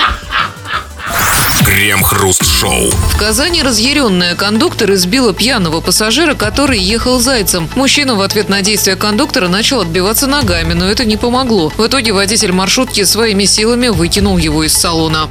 Крем-хруст-шоу. 1.64 2.90
В 2.90 3.16
Казани 3.18 3.62
разъяренная 3.62 4.34
кондуктор 4.36 4.92
избила 4.92 5.32
пьяного 5.32 5.80
пассажира, 5.80 6.34
который 6.34 6.78
ехал 6.78 7.18
зайцем. 7.18 7.68
Мужчина 7.74 8.14
в 8.14 8.20
ответ 8.20 8.48
на 8.48 8.62
действия 8.62 8.94
кондуктора 8.96 9.48
начал 9.48 9.80
отбиваться 9.80 10.26
ногами, 10.26 10.74
но 10.74 10.88
это 10.88 11.04
не 11.04 11.16
помогло. 11.16 11.70
В 11.76 11.86
итоге 11.86 12.12
водитель 12.12 12.52
маршрутки 12.52 13.04
своими 13.04 13.44
силами 13.44 13.88
выкинул 13.88 14.38
его 14.38 14.62
из 14.64 14.74
салона. 14.74 15.28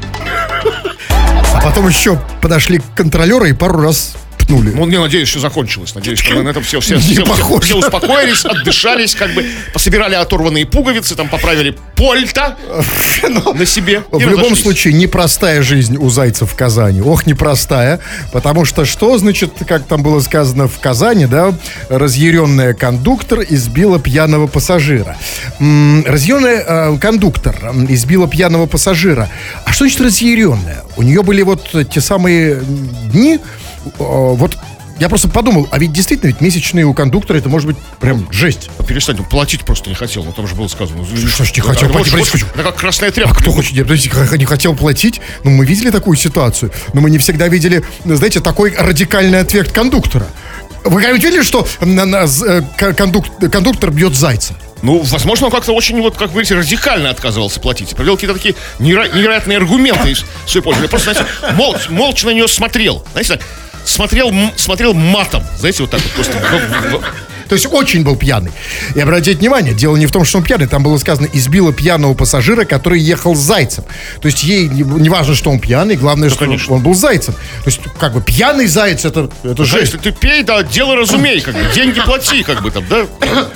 А 1.56 1.62
потом 1.62 1.88
еще 1.88 2.20
подошли 2.42 2.82
контролеры 2.96 3.50
и 3.50 3.54
пару 3.54 3.82
раз 3.82 4.16
пнули. 4.48 4.72
Ну, 4.76 4.86
не 4.86 5.00
надеюсь, 5.00 5.28
что 5.28 5.40
закончилось. 5.40 5.94
Надеюсь, 5.96 6.20
что 6.20 6.42
на 6.42 6.50
этом 6.50 6.64
все, 6.64 6.80
все, 6.80 6.98
все, 6.98 7.24
все- 7.24 7.60
все 7.60 7.76
успокоились, 7.78 8.46
отдышались, 8.46 9.16
как 9.16 9.34
бы 9.34 9.46
пособирали 9.74 10.16
оторванные 10.16 10.66
пуговицы, 10.66 11.16
там 11.16 11.28
поправили 11.30 11.76
польта 11.96 12.58
на 13.56 13.66
себе. 13.66 14.04
В 14.12 14.20
любом 14.20 14.56
случае, 14.56 14.94
непростая 14.94 15.62
жизнь 15.62 15.98
у 15.98 16.10
зайцев 16.10 16.52
в 16.52 16.56
Казани. 16.56 17.02
Ох, 17.02 17.26
непростая. 17.26 18.00
Потому 18.32 18.66
что 18.66 18.86
что, 18.86 19.18
значит, 19.18 19.52
как 19.68 19.86
там 19.86 20.04
было 20.04 20.20
сказано 20.20 20.68
в 20.68 20.80
Казани, 20.80 21.26
да, 21.26 21.54
разъяренная 21.90 22.74
кондуктор 22.74 23.42
избила 23.48 24.00
пьяного 24.00 24.48
пассажира. 24.48 25.18
Разъяренная 25.60 26.64
э, 26.68 26.98
кондуктор 27.00 27.56
избила 27.90 28.28
пьяного 28.28 28.66
пассажира. 28.66 29.30
А 29.66 29.72
что 29.72 29.86
значит 29.86 30.02
разъяренная? 30.02 30.84
У 30.98 31.02
нее 31.04 31.24
были 31.24 31.42
вот 31.42 31.70
те 31.92 32.02
самые 32.02 32.62
дни, 33.12 33.40
вот 33.98 34.58
я 35.00 35.10
просто 35.10 35.28
подумал, 35.28 35.68
а 35.72 35.78
ведь 35.80 35.92
действительно, 35.92 36.28
ведь 36.30 36.40
месячные 36.40 36.86
у 36.86 36.94
кондуктора 36.94 37.38
это 37.38 37.50
может 37.50 37.68
быть 37.68 37.78
прям 38.00 38.32
жесть. 38.32 38.70
Перестань, 38.88 39.18
он 39.20 39.26
платить 39.26 39.62
просто 39.66 39.90
не 39.90 39.96
хотел, 39.96 40.24
ну 40.24 40.32
там 40.32 40.48
же 40.48 40.56
было 40.56 40.68
сказано. 40.70 41.06
Что 41.06 41.44
ж 41.44 41.54
не 41.54 41.62
хотел 41.62 41.90
платить? 41.90 42.14
Подожди, 42.14 42.46
Это 42.54 42.64
как 42.64 42.76
красная 42.78 43.10
А 43.10 43.12
тряпка. 43.12 43.36
кто 43.42 43.52
хочет, 43.52 43.74
не 44.38 44.46
хотел 44.46 44.74
платить? 44.74 45.20
Ну, 45.44 45.52
мы 45.52 45.66
видели 45.66 45.90
такую 45.90 46.16
ситуацию, 46.16 46.72
но 46.94 47.02
мы 47.02 47.10
не 47.10 47.18
всегда 47.18 47.50
видели, 47.50 47.84
знаете, 48.06 48.40
такой 48.40 48.74
радикальный 48.74 49.40
ответ 49.42 49.70
кондуктора. 49.72 50.28
Вы 50.86 51.02
когда 51.02 51.12
видели, 51.12 51.42
что 51.42 51.68
э, 52.44 52.62
к- 52.78 52.92
кондук- 52.94 53.50
кондуктор 53.50 53.90
бьет 53.92 54.14
зайца? 54.16 54.54
Ну, 54.84 55.00
возможно, 55.00 55.48
он 55.48 55.52
как-то 55.52 55.72
очень, 55.74 56.00
вот, 56.00 56.16
как 56.16 56.30
говорите, 56.30 56.54
радикально 56.56 57.10
отказывался 57.10 57.60
платить. 57.60 57.96
Привел 57.96 58.16
какие-то 58.16 58.36
такие 58.36 58.54
неверо- 58.80 59.14
невероятные 59.14 59.58
аргументы 59.58 60.12
из 60.12 60.24
своей 60.46 60.64
пользы. 60.64 60.84
Я 60.84 60.88
просто, 60.88 61.14
знаете, 61.14 61.30
молча, 61.56 61.92
молча 61.92 62.28
на 62.28 62.32
нее 62.32 62.48
смотрел. 62.48 63.04
Знаете, 63.14 63.36
так, 63.36 63.42
смотрел, 63.86 64.34
смотрел 64.56 64.94
матом. 64.94 65.44
Знаете, 65.58 65.84
вот 65.84 65.92
так 65.92 66.02
вот 66.02 66.12
просто. 66.14 67.02
То 67.48 67.54
есть 67.54 67.68
очень 67.72 68.04
был 68.04 68.16
пьяный. 68.16 68.52
И 68.96 69.00
обратите 69.00 69.38
внимание, 69.38 69.74
дело 69.76 69.96
не 69.98 70.08
в 70.08 70.12
том, 70.12 70.26
что 70.26 70.40
он 70.40 70.44
пьяный. 70.44 70.66
Там 70.68 70.82
было 70.82 70.98
сказано, 70.98 71.28
избила 71.32 71.72
пьяного 71.72 72.16
пассажира, 72.16 72.66
который 72.66 73.00
ехал 73.00 73.36
с 73.36 73.40
зайцем. 73.40 73.84
То 74.20 74.28
есть 74.28 74.44
ей 74.44 74.68
не, 74.68 74.82
не 74.82 75.10
важно, 75.10 75.36
что 75.36 75.52
он 75.52 75.60
пьяный, 75.60 75.96
главное, 75.96 76.30
что 76.30 76.40
конечно. 76.40 76.74
он 76.74 76.82
был 76.82 76.96
зайцем. 76.96 77.36
То 77.36 77.68
есть, 77.70 77.82
как 78.00 78.14
бы, 78.14 78.22
пьяный 78.22 78.66
заяц, 78.66 79.06
это, 79.06 79.30
это 79.44 79.54
Да, 79.54 79.64
жесть. 79.64 79.94
если 79.94 79.98
ты 80.00 80.12
пей, 80.12 80.42
да, 80.42 80.64
дело 80.64 80.96
разумей, 80.96 81.40
как 81.40 81.54
бы, 81.54 81.62
деньги 81.76 82.02
плати, 82.02 82.42
как 82.42 82.64
бы 82.64 82.72
там, 82.72 82.84
да. 82.90 83.06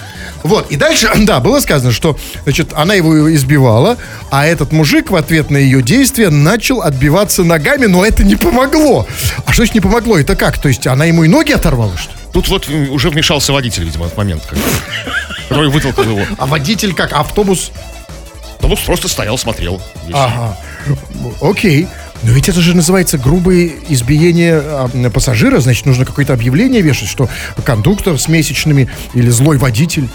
Вот, 0.44 0.72
и 0.72 0.76
дальше, 0.76 1.10
да, 1.20 1.40
было 1.40 1.60
сказано, 1.60 1.92
что, 1.92 2.18
значит, 2.44 2.74
она 2.74 2.94
его 2.94 3.34
избивала, 3.34 3.98
а 4.32 4.46
этот 4.46 4.72
мужик 4.72 5.12
в 5.12 5.16
ответ 5.16 5.50
на 5.50 5.58
ее 5.58 5.82
действия 5.82 6.30
начал 6.30 6.82
отбиваться 6.82 7.44
ногами, 7.44 7.86
но 7.86 8.06
это 8.06 8.24
не 8.24 8.36
помогло. 8.36 9.08
А 9.46 9.52
что 9.52 9.62
значит 9.62 9.76
не 9.76 9.82
помогло? 9.82 10.18
Это 10.18 10.36
как? 10.36 10.58
То 10.58 10.68
есть 10.68 10.88
она 10.88 11.06
ему 11.06 11.24
и 11.24 11.28
ноги 11.28 11.52
оторвала, 11.52 11.96
что 11.98 12.12
ли? 12.12 12.18
Тут 12.34 12.48
вот 12.48 12.70
уже 12.70 13.10
вмешался 13.10 13.54
водитель, 13.54 13.84
видимо, 13.84 14.04
в 14.04 14.08
этот 14.08 14.18
момент, 14.18 14.44
который 15.50 15.70
вытолкал 15.72 16.04
его. 16.04 16.22
А 16.38 16.46
водитель 16.46 16.94
как? 16.94 17.14
Автобус? 17.14 17.72
Автобус 18.56 18.80
просто 18.82 19.08
стоял, 19.08 19.38
смотрел. 19.38 19.82
Ага. 20.14 20.58
Окей. 21.42 21.88
Но 22.24 22.32
ведь 22.32 22.50
это 22.50 22.62
же 22.62 22.76
называется 22.76 23.18
грубое 23.18 23.72
избиение 23.88 24.62
а, 24.62 25.10
пассажира, 25.14 25.60
значит, 25.60 25.86
нужно 25.86 26.06
какое-то 26.06 26.34
объявление 26.34 26.82
вешать, 26.82 27.08
что 27.08 27.30
кондуктор 27.64 28.20
с 28.20 28.28
месячными 28.28 28.90
или 29.14 29.30
злой 29.30 29.58
водитель. 29.58 30.10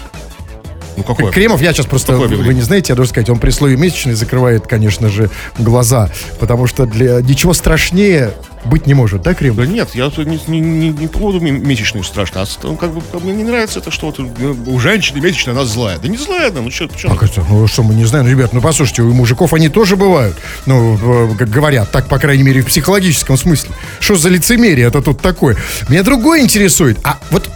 Ну, 0.97 1.03
какой? 1.03 1.31
Кремов, 1.31 1.61
я 1.61 1.73
сейчас 1.73 1.85
просто, 1.85 2.13
Какое 2.13 2.27
вы 2.29 2.53
не 2.53 2.61
знаете, 2.61 2.93
я 2.93 2.95
должен 2.95 3.11
сказать, 3.11 3.29
он 3.29 3.39
при 3.39 3.51
слове 3.51 3.75
месячный 3.77 4.13
закрывает, 4.13 4.67
конечно 4.67 5.09
же, 5.09 5.29
глаза, 5.57 6.09
потому 6.39 6.67
что 6.67 6.85
для 6.85 7.21
ничего 7.21 7.53
страшнее 7.53 8.33
быть 8.65 8.87
не 8.87 8.93
может, 8.93 9.21
да, 9.21 9.33
Кремов? 9.33 9.57
Да 9.57 9.65
нет, 9.67 9.89
я 9.93 10.11
не, 10.17 10.39
не, 10.47 10.59
не, 10.59 10.89
не 10.89 11.07
по 11.07 11.19
поводу 11.19 11.45
м- 11.45 11.67
месячную 11.67 12.03
страшно, 12.03 12.41
а 12.41 12.45
ну, 12.63 12.75
как 12.75 12.93
бы 12.93 13.01
как 13.11 13.23
мне 13.23 13.33
не 13.33 13.43
нравится 13.43 13.79
это, 13.79 13.91
что 13.91 14.07
вот 14.07 14.19
э, 14.19 14.23
у 14.67 14.79
женщины 14.79 15.19
месячная, 15.19 15.53
она 15.53 15.65
злая. 15.65 15.99
Да 15.99 16.07
не 16.07 16.17
злая 16.17 16.49
она, 16.49 16.61
ну 16.61 16.71
что, 16.71 16.89
что 16.97 17.09
Как 17.09 17.23
это? 17.23 17.45
Ну 17.47 17.67
что, 17.67 17.83
мы 17.83 17.93
не 17.93 18.05
знаем, 18.05 18.25
ну, 18.25 18.31
ребят, 18.31 18.53
ну 18.53 18.61
послушайте, 18.61 19.03
у 19.03 19.13
мужиков 19.13 19.53
они 19.53 19.69
тоже 19.69 19.95
бывают. 19.95 20.35
Ну, 20.65 21.35
как 21.37 21.49
говорят, 21.49 21.91
так, 21.91 22.07
по 22.07 22.17
крайней 22.17 22.43
мере, 22.43 22.61
в 22.61 22.65
психологическом 22.65 23.37
смысле. 23.37 23.69
Что 23.99 24.15
за 24.15 24.29
лицемерие 24.29 24.87
это 24.87 25.01
тут 25.01 25.21
такое? 25.21 25.57
Меня 25.87 26.03
другое 26.03 26.41
интересует. 26.41 26.97
А 27.03 27.19
вот 27.29 27.49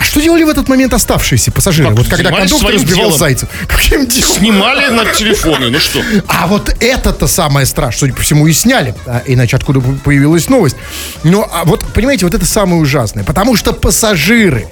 а 0.00 0.02
что 0.02 0.18
делали 0.18 0.44
в 0.44 0.48
этот 0.48 0.66
момент 0.66 0.94
оставшиеся 0.94 1.52
пассажиры? 1.52 1.90
Как, 1.90 1.98
вот 1.98 2.08
когда 2.08 2.30
кондуктор 2.30 2.78
сбивал 2.78 3.04
делом. 3.04 3.18
зайцев. 3.18 3.50
Каким 3.68 4.06
делом? 4.06 4.34
Снимали 4.34 4.88
на 4.88 5.04
телефоны, 5.04 5.68
ну 5.68 5.78
что? 5.78 6.02
А 6.26 6.46
вот 6.46 6.74
это-то 6.80 7.26
самое 7.26 7.66
страшное, 7.66 8.00
судя 8.00 8.14
по 8.14 8.22
всему, 8.22 8.46
и 8.46 8.52
сняли. 8.54 8.94
А, 9.04 9.22
иначе 9.26 9.56
откуда 9.56 9.80
появилась 9.80 10.48
новость? 10.48 10.76
Но 11.22 11.46
а 11.52 11.66
вот, 11.66 11.84
понимаете, 11.92 12.24
вот 12.24 12.34
это 12.34 12.46
самое 12.46 12.80
ужасное. 12.80 13.24
Потому 13.24 13.56
что 13.56 13.74
пассажиры, 13.74 14.68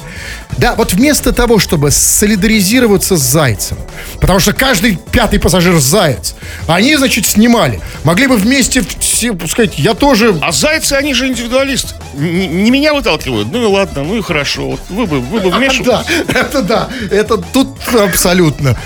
да, 0.57 0.75
вот 0.75 0.95
вместо 0.95 1.35
того, 1.35 1.59
чтобы 1.59 1.91
солидаризироваться 1.91 3.19
с 3.19 3.21
зайцем, 3.21 3.77
потому 4.23 4.41
что 4.41 4.55
каждый 4.55 4.99
пятый 5.13 5.39
пассажир 5.39 5.79
заяц, 5.79 6.37
они, 6.67 6.97
значит, 6.97 7.27
снимали. 7.27 7.83
Могли 8.03 8.29
бы 8.29 8.39
вместе 8.39 8.83
все 8.99 9.37
сказать, 9.47 9.79
я 9.79 9.93
тоже... 9.93 10.35
А 10.41 10.53
зайцы, 10.53 10.95
они 10.95 11.13
же 11.13 11.29
индивидуалисты. 11.29 11.95
Н- 12.19 12.63
Не, 12.65 12.71
меня 12.71 12.95
выталкивают. 12.95 13.49
Ну 13.53 13.63
и 13.63 13.67
ладно, 13.67 14.03
ну 14.05 14.17
и 14.17 14.23
хорошо. 14.23 14.71
Вот 14.71 14.81
вы 14.89 15.07
бы, 15.07 15.21
вы 15.21 15.41
бы 15.41 15.51
вмешивались. 15.51 15.87
Да, 15.87 16.05
это 16.41 16.63
да, 16.63 16.89
это 17.11 17.37
тут 17.39 17.69
абсолютно. 17.95 18.77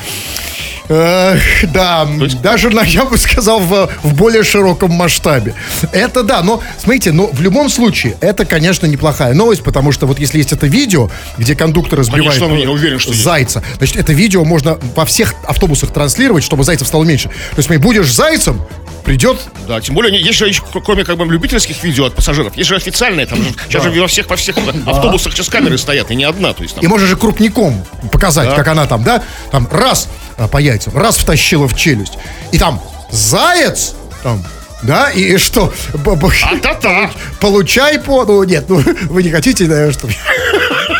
Э, 0.88 1.38
да, 1.72 2.06
даже, 2.42 2.68
на, 2.70 2.82
я 2.82 3.04
бы 3.04 3.16
сказал, 3.16 3.60
в, 3.60 3.88
в 4.02 4.14
более 4.14 4.42
широком 4.42 4.90
масштабе. 4.90 5.54
Это 5.92 6.22
да, 6.22 6.42
но, 6.42 6.60
смотрите, 6.78 7.12
но 7.12 7.28
в 7.28 7.40
любом 7.40 7.70
случае, 7.70 8.16
это, 8.20 8.44
конечно, 8.44 8.84
неплохая 8.86 9.32
новость, 9.32 9.62
потому 9.62 9.92
что 9.92 10.06
вот 10.06 10.18
если 10.18 10.38
есть 10.38 10.52
это 10.52 10.66
видео, 10.66 11.08
где 11.38 11.54
кондуктор 11.54 12.00
разбивает 12.00 12.36
Конечно, 12.38 12.54
я 12.56 12.70
уверен, 12.70 12.98
что 12.98 13.12
есть. 13.12 13.22
зайца, 13.22 13.62
значит, 13.78 13.96
это 13.96 14.12
видео 14.12 14.44
можно 14.44 14.76
во 14.96 15.04
всех 15.06 15.34
автобусах 15.46 15.92
транслировать, 15.92 16.42
чтобы 16.44 16.64
зайцев 16.64 16.88
стало 16.88 17.04
меньше. 17.04 17.28
То 17.28 17.58
есть, 17.58 17.68
смотри, 17.68 17.78
будешь 17.82 18.12
зайцем, 18.12 18.60
придет, 19.02 19.38
Да, 19.68 19.80
тем 19.80 19.94
более, 19.94 20.18
есть 20.20 20.38
же, 20.38 20.48
еще, 20.48 20.62
кроме 20.84 21.04
как 21.04 21.16
бы 21.16 21.24
любительских 21.26 21.82
видео 21.82 22.06
от 22.06 22.14
пассажиров, 22.14 22.56
есть 22.56 22.68
же 22.68 22.76
официальные, 22.76 23.26
там 23.26 23.42
же, 23.42 23.50
сейчас 23.68 23.82
же 23.82 23.90
во 23.90 24.06
всех, 24.06 24.28
во 24.28 24.36
всех 24.36 24.56
автобусах 24.86 25.32
сейчас 25.32 25.48
камеры 25.48 25.78
стоят, 25.78 26.10
и 26.10 26.14
не 26.14 26.24
одна, 26.24 26.52
то 26.52 26.62
есть 26.62 26.74
там... 26.74 26.84
и 26.84 26.86
можешь 26.86 27.08
же 27.08 27.16
крупником 27.16 27.84
показать, 28.10 28.50
Да. 28.50 28.56
как 28.56 28.68
она 28.68 28.86
там, 28.86 29.02
да, 29.04 29.22
там 29.50 29.68
раз 29.70 30.08
а, 30.38 30.48
по 30.48 30.58
яйцам, 30.58 30.96
раз 30.96 31.16
втащила 31.18 31.68
в 31.68 31.76
челюсть, 31.76 32.14
и 32.52 32.58
там 32.58 32.80
заяц, 33.10 33.94
там, 34.22 34.44
да, 34.82 35.10
и, 35.10 35.34
и 35.34 35.36
что? 35.38 35.72
А-та-та! 36.44 37.10
Получай 37.40 37.98
по... 38.00 38.24
Ну, 38.24 38.42
нет, 38.44 38.64
ну, 38.68 38.82
вы 39.10 39.22
не 39.22 39.30
хотите, 39.30 39.64
наверное, 39.64 39.92
что... 39.92 40.08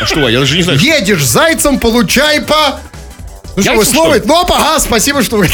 А 0.01 0.05
что, 0.05 0.27
я 0.29 0.39
даже 0.39 0.55
не 0.55 0.63
знаю. 0.63 0.79
Едешь 0.79 1.25
зайцем, 1.25 1.79
получай 1.79 2.41
по... 2.41 2.79
Ну 3.55 3.61
что, 3.61 3.75
вы 3.75 3.85
слово... 3.85 4.17
Ну, 4.23 4.41
ага, 4.41 4.79
спасибо, 4.79 5.23
что 5.23 5.37
вы... 5.37 5.49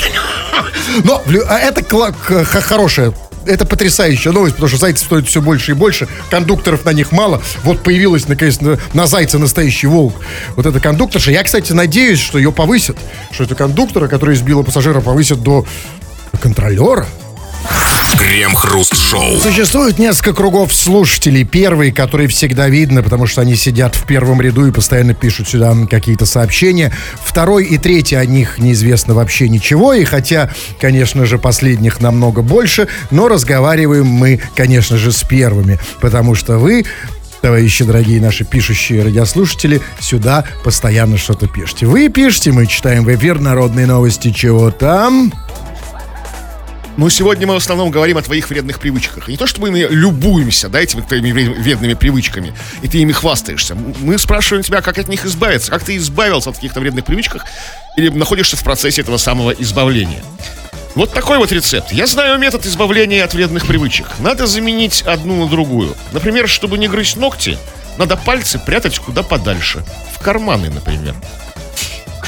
Но 1.03 1.22
а 1.48 1.60
это 1.60 1.84
хорошая 1.84 3.13
это 3.46 3.65
потрясающая 3.65 4.32
новость, 4.32 4.56
потому 4.56 4.70
что 4.70 4.77
зайцы 4.77 5.06
стоят 5.06 5.27
все 5.27 5.41
больше 5.41 5.72
и 5.72 5.74
больше, 5.74 6.08
кондукторов 6.29 6.86
на 6.86 6.94
них 6.94 7.12
мало. 7.12 7.41
Вот 7.63 7.82
появилась, 7.82 8.27
наконец, 8.27 8.62
на, 8.62 8.77
на 8.94 9.08
зайца 9.08 9.39
настоящий 9.39 9.88
волк. 9.88 10.15
Вот 10.56 10.65
эта 10.65 10.79
кондукторша. 10.79 11.32
Я, 11.32 11.44
кстати, 11.44 11.72
надеюсь, 11.72 12.20
что 12.20 12.38
ее 12.38 12.51
повысят, 12.51 12.98
что 13.32 13.44
это 13.44 13.56
кондуктора, 13.56 14.08
который 14.08 14.36
избила 14.36 14.63
пассажира, 14.63 15.01
повысят 15.01 15.41
до 15.41 15.65
контролера. 16.41 17.08
Крем-хруст-шоу. 18.19 19.38
Существует 19.38 19.97
несколько 19.97 20.33
кругов 20.33 20.73
слушателей. 20.73 21.45
Первый, 21.45 21.93
который 21.93 22.27
всегда 22.27 22.67
видно, 22.67 23.01
потому 23.01 23.27
что 23.27 23.39
они 23.39 23.55
сидят 23.55 23.95
в 23.95 24.05
первом 24.05 24.41
ряду 24.41 24.67
и 24.67 24.71
постоянно 24.71 25.13
пишут 25.13 25.47
сюда 25.47 25.73
какие-то 25.89 26.25
сообщения. 26.25 26.91
Второй 27.23 27.63
и 27.63 27.77
третий 27.77 28.17
о 28.17 28.25
них 28.25 28.57
неизвестно 28.57 29.13
вообще 29.13 29.47
ничего. 29.47 29.93
И 29.93 30.03
хотя, 30.03 30.51
конечно 30.81 31.25
же, 31.25 31.38
последних 31.38 32.01
намного 32.01 32.41
больше, 32.41 32.89
но 33.09 33.29
разговариваем 33.29 34.07
мы, 34.07 34.41
конечно 34.53 34.97
же, 34.97 35.13
с 35.13 35.23
первыми. 35.23 35.79
Потому 36.01 36.35
что 36.35 36.57
вы 36.57 36.83
Товарищи 37.41 37.85
дорогие 37.85 38.19
наши 38.19 38.43
пишущие 38.43 39.01
радиослушатели, 39.01 39.79
сюда 40.01 40.43
постоянно 40.65 41.17
что-то 41.17 41.47
пишете. 41.47 41.85
Вы 41.85 42.09
пишете, 42.09 42.51
мы 42.51 42.67
читаем 42.67 43.05
в 43.05 43.15
эфир 43.15 43.39
народные 43.39 43.85
новости, 43.85 44.31
чего 44.31 44.71
там. 44.71 45.31
Ну, 47.00 47.10
сегодня 47.10 47.48
мы 47.48 47.53
в 47.53 47.58
основном 47.58 47.91
говорим 47.91 48.18
о 48.18 48.22
твоих 48.22 48.50
вредных 48.50 48.77
привычках. 48.77 49.29
И 49.29 49.32
не 49.32 49.38
то, 49.38 49.48
чтобы 49.48 49.72
мы 49.72 49.88
любуемся, 49.89 50.68
да, 50.68 50.82
этими 50.82 51.00
твоими 51.00 51.32
вре- 51.32 51.50
вредными 51.50 51.94
привычками, 51.94 52.53
и 52.82 52.89
ты 52.89 52.98
ими 52.98 53.13
хвастаешься. 53.13 53.74
Мы 53.74 54.18
спрашиваем 54.18 54.63
тебя, 54.65 54.82
как 54.82 54.98
от 54.98 55.08
них 55.08 55.24
избавиться, 55.24 55.72
как 55.72 55.82
ты 55.82 55.96
избавился 55.96 56.50
от 56.50 56.58
каких-то 56.58 56.82
вредных 56.82 57.06
привычках, 57.06 57.46
или 57.96 58.10
находишься 58.10 58.58
в 58.58 58.63
процессе 58.65 59.00
этого 59.00 59.15
самого 59.15 59.51
избавления. 59.51 60.22
Вот 60.94 61.13
такой 61.13 61.38
вот 61.38 61.53
рецепт. 61.53 61.94
Я 61.94 62.06
знаю 62.06 62.38
метод 62.38 62.65
избавления 62.65 63.24
от 63.24 63.34
вредных 63.34 63.65
привычек. 63.65 64.08
Надо 64.20 64.46
заменить 64.46 65.03
одну 65.03 65.46
на 65.46 65.50
другую. 65.50 65.96
Например, 66.12 66.50
чтобы 66.50 66.77
не 66.77 66.89
грызть 66.89 67.15
ногти, 67.15 67.58
надо 67.98 68.18
пальцы 68.18 68.60
прятать 68.60 69.00
куда 69.00 69.24
подальше. 69.24 69.86
В 70.18 70.22
карманы, 70.22 70.70
например. 70.70 71.15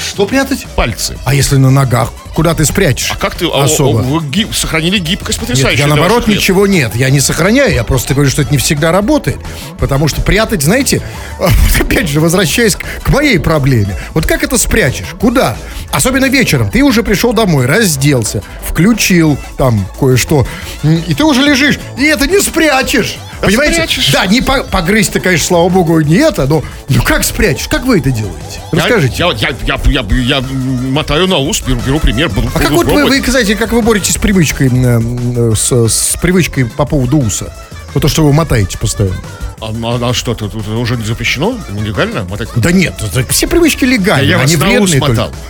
Что 0.02 0.26
прятать? 0.26 0.66
Пальцы. 0.76 1.16
А 1.24 1.34
если 1.34 1.56
на 1.56 1.70
ногах? 1.70 2.12
Куда 2.34 2.54
ты 2.54 2.64
спрячешь? 2.64 3.10
А 3.12 3.16
как 3.16 3.34
ты 3.34 3.46
а, 3.46 3.64
Особо. 3.64 4.00
а, 4.00 4.02
вы 4.02 4.24
ги- 4.26 4.46
сохранили 4.52 4.98
гибкость 4.98 5.38
Нет, 5.38 5.48
потрясающую? 5.48 5.78
я 5.78 5.86
для 5.86 5.94
наоборот 5.94 6.26
ничего 6.28 6.66
нет. 6.66 6.96
Я 6.96 7.10
не 7.10 7.20
сохраняю, 7.20 7.72
я 7.74 7.84
просто 7.84 8.14
говорю, 8.14 8.30
что 8.30 8.42
это 8.42 8.50
не 8.50 8.58
всегда 8.58 8.90
работает. 8.90 9.38
Потому 9.78 10.08
что 10.08 10.22
прятать, 10.22 10.62
знаете, 10.62 11.02
опять 11.80 12.08
же, 12.08 12.20
возвращаясь 12.20 12.76
к, 13.02 13.08
моей 13.10 13.38
проблеме. 13.38 13.96
Вот 14.14 14.26
как 14.26 14.42
это 14.42 14.58
спрячешь? 14.58 15.14
Куда? 15.20 15.56
Особенно 15.90 16.26
вечером. 16.26 16.70
Ты 16.70 16.82
уже 16.82 17.02
пришел 17.02 17.32
домой, 17.32 17.66
разделся, 17.66 18.42
включил 18.66 19.36
там 19.58 19.86
кое-что, 19.98 20.46
и 20.82 21.14
ты 21.14 21.24
уже 21.24 21.42
лежишь, 21.42 21.78
и 21.98 22.04
это 22.04 22.26
не 22.26 22.40
спрячешь. 22.40 23.16
Да 23.40 23.48
Понимаете? 23.48 23.74
спрячешь. 23.74 24.12
Да, 24.12 24.26
не 24.26 24.40
по- 24.40 24.62
погрызть-то, 24.62 25.18
конечно, 25.18 25.46
слава 25.48 25.68
богу, 25.68 26.00
не 26.00 26.16
это, 26.16 26.46
но 26.46 26.62
ну 26.88 27.02
как 27.02 27.24
спрячешь? 27.24 27.66
Как 27.66 27.84
вы 27.84 27.98
это 27.98 28.10
делаете? 28.12 28.60
Я- 28.72 28.78
Расскажите. 28.78 29.14
Я, 29.18 29.32
я, 29.32 29.56
я, 29.64 29.80
я, 29.86 30.06
я 30.08 30.40
мотаю 30.40 31.26
на 31.26 31.38
ус, 31.38 31.60
беру, 31.60 31.80
беру 31.84 31.98
пример, 31.98 32.28
буду 32.28 32.48
А 32.54 32.58
как 32.60 32.70
вот 32.70 32.86
вы, 32.86 33.04
вы, 33.04 33.20
кстати, 33.20 33.54
как 33.56 33.72
вы 33.72 33.82
боретесь 33.82 34.14
с 34.14 34.18
привычкой, 34.18 34.68
м, 34.68 35.50
э, 35.52 35.54
с, 35.56 35.72
с 35.88 36.16
привычкой 36.22 36.66
по 36.66 36.84
поводу 36.84 37.18
уса? 37.18 37.52
Вот 37.94 38.02
то, 38.02 38.08
что 38.08 38.24
вы 38.24 38.32
мотаете 38.32 38.78
постоянно. 38.78 39.16
А, 39.62 39.72
а- 39.72 40.10
а 40.10 40.12
что, 40.12 40.34
тут, 40.34 40.54
уже 40.56 40.96
запрещено? 40.96 41.56
Нелегально 41.70 42.24
мотать? 42.24 42.48
Да 42.56 42.72
нет, 42.72 42.94
все 43.28 43.46
привычки 43.46 43.84
легальные, 43.84 44.30
я 44.30 44.38
вас 44.38 44.52
они 44.52 44.56
на 44.56 44.80
ус 44.80 44.90
вредные 44.90 45.00
мотал. 45.08 45.32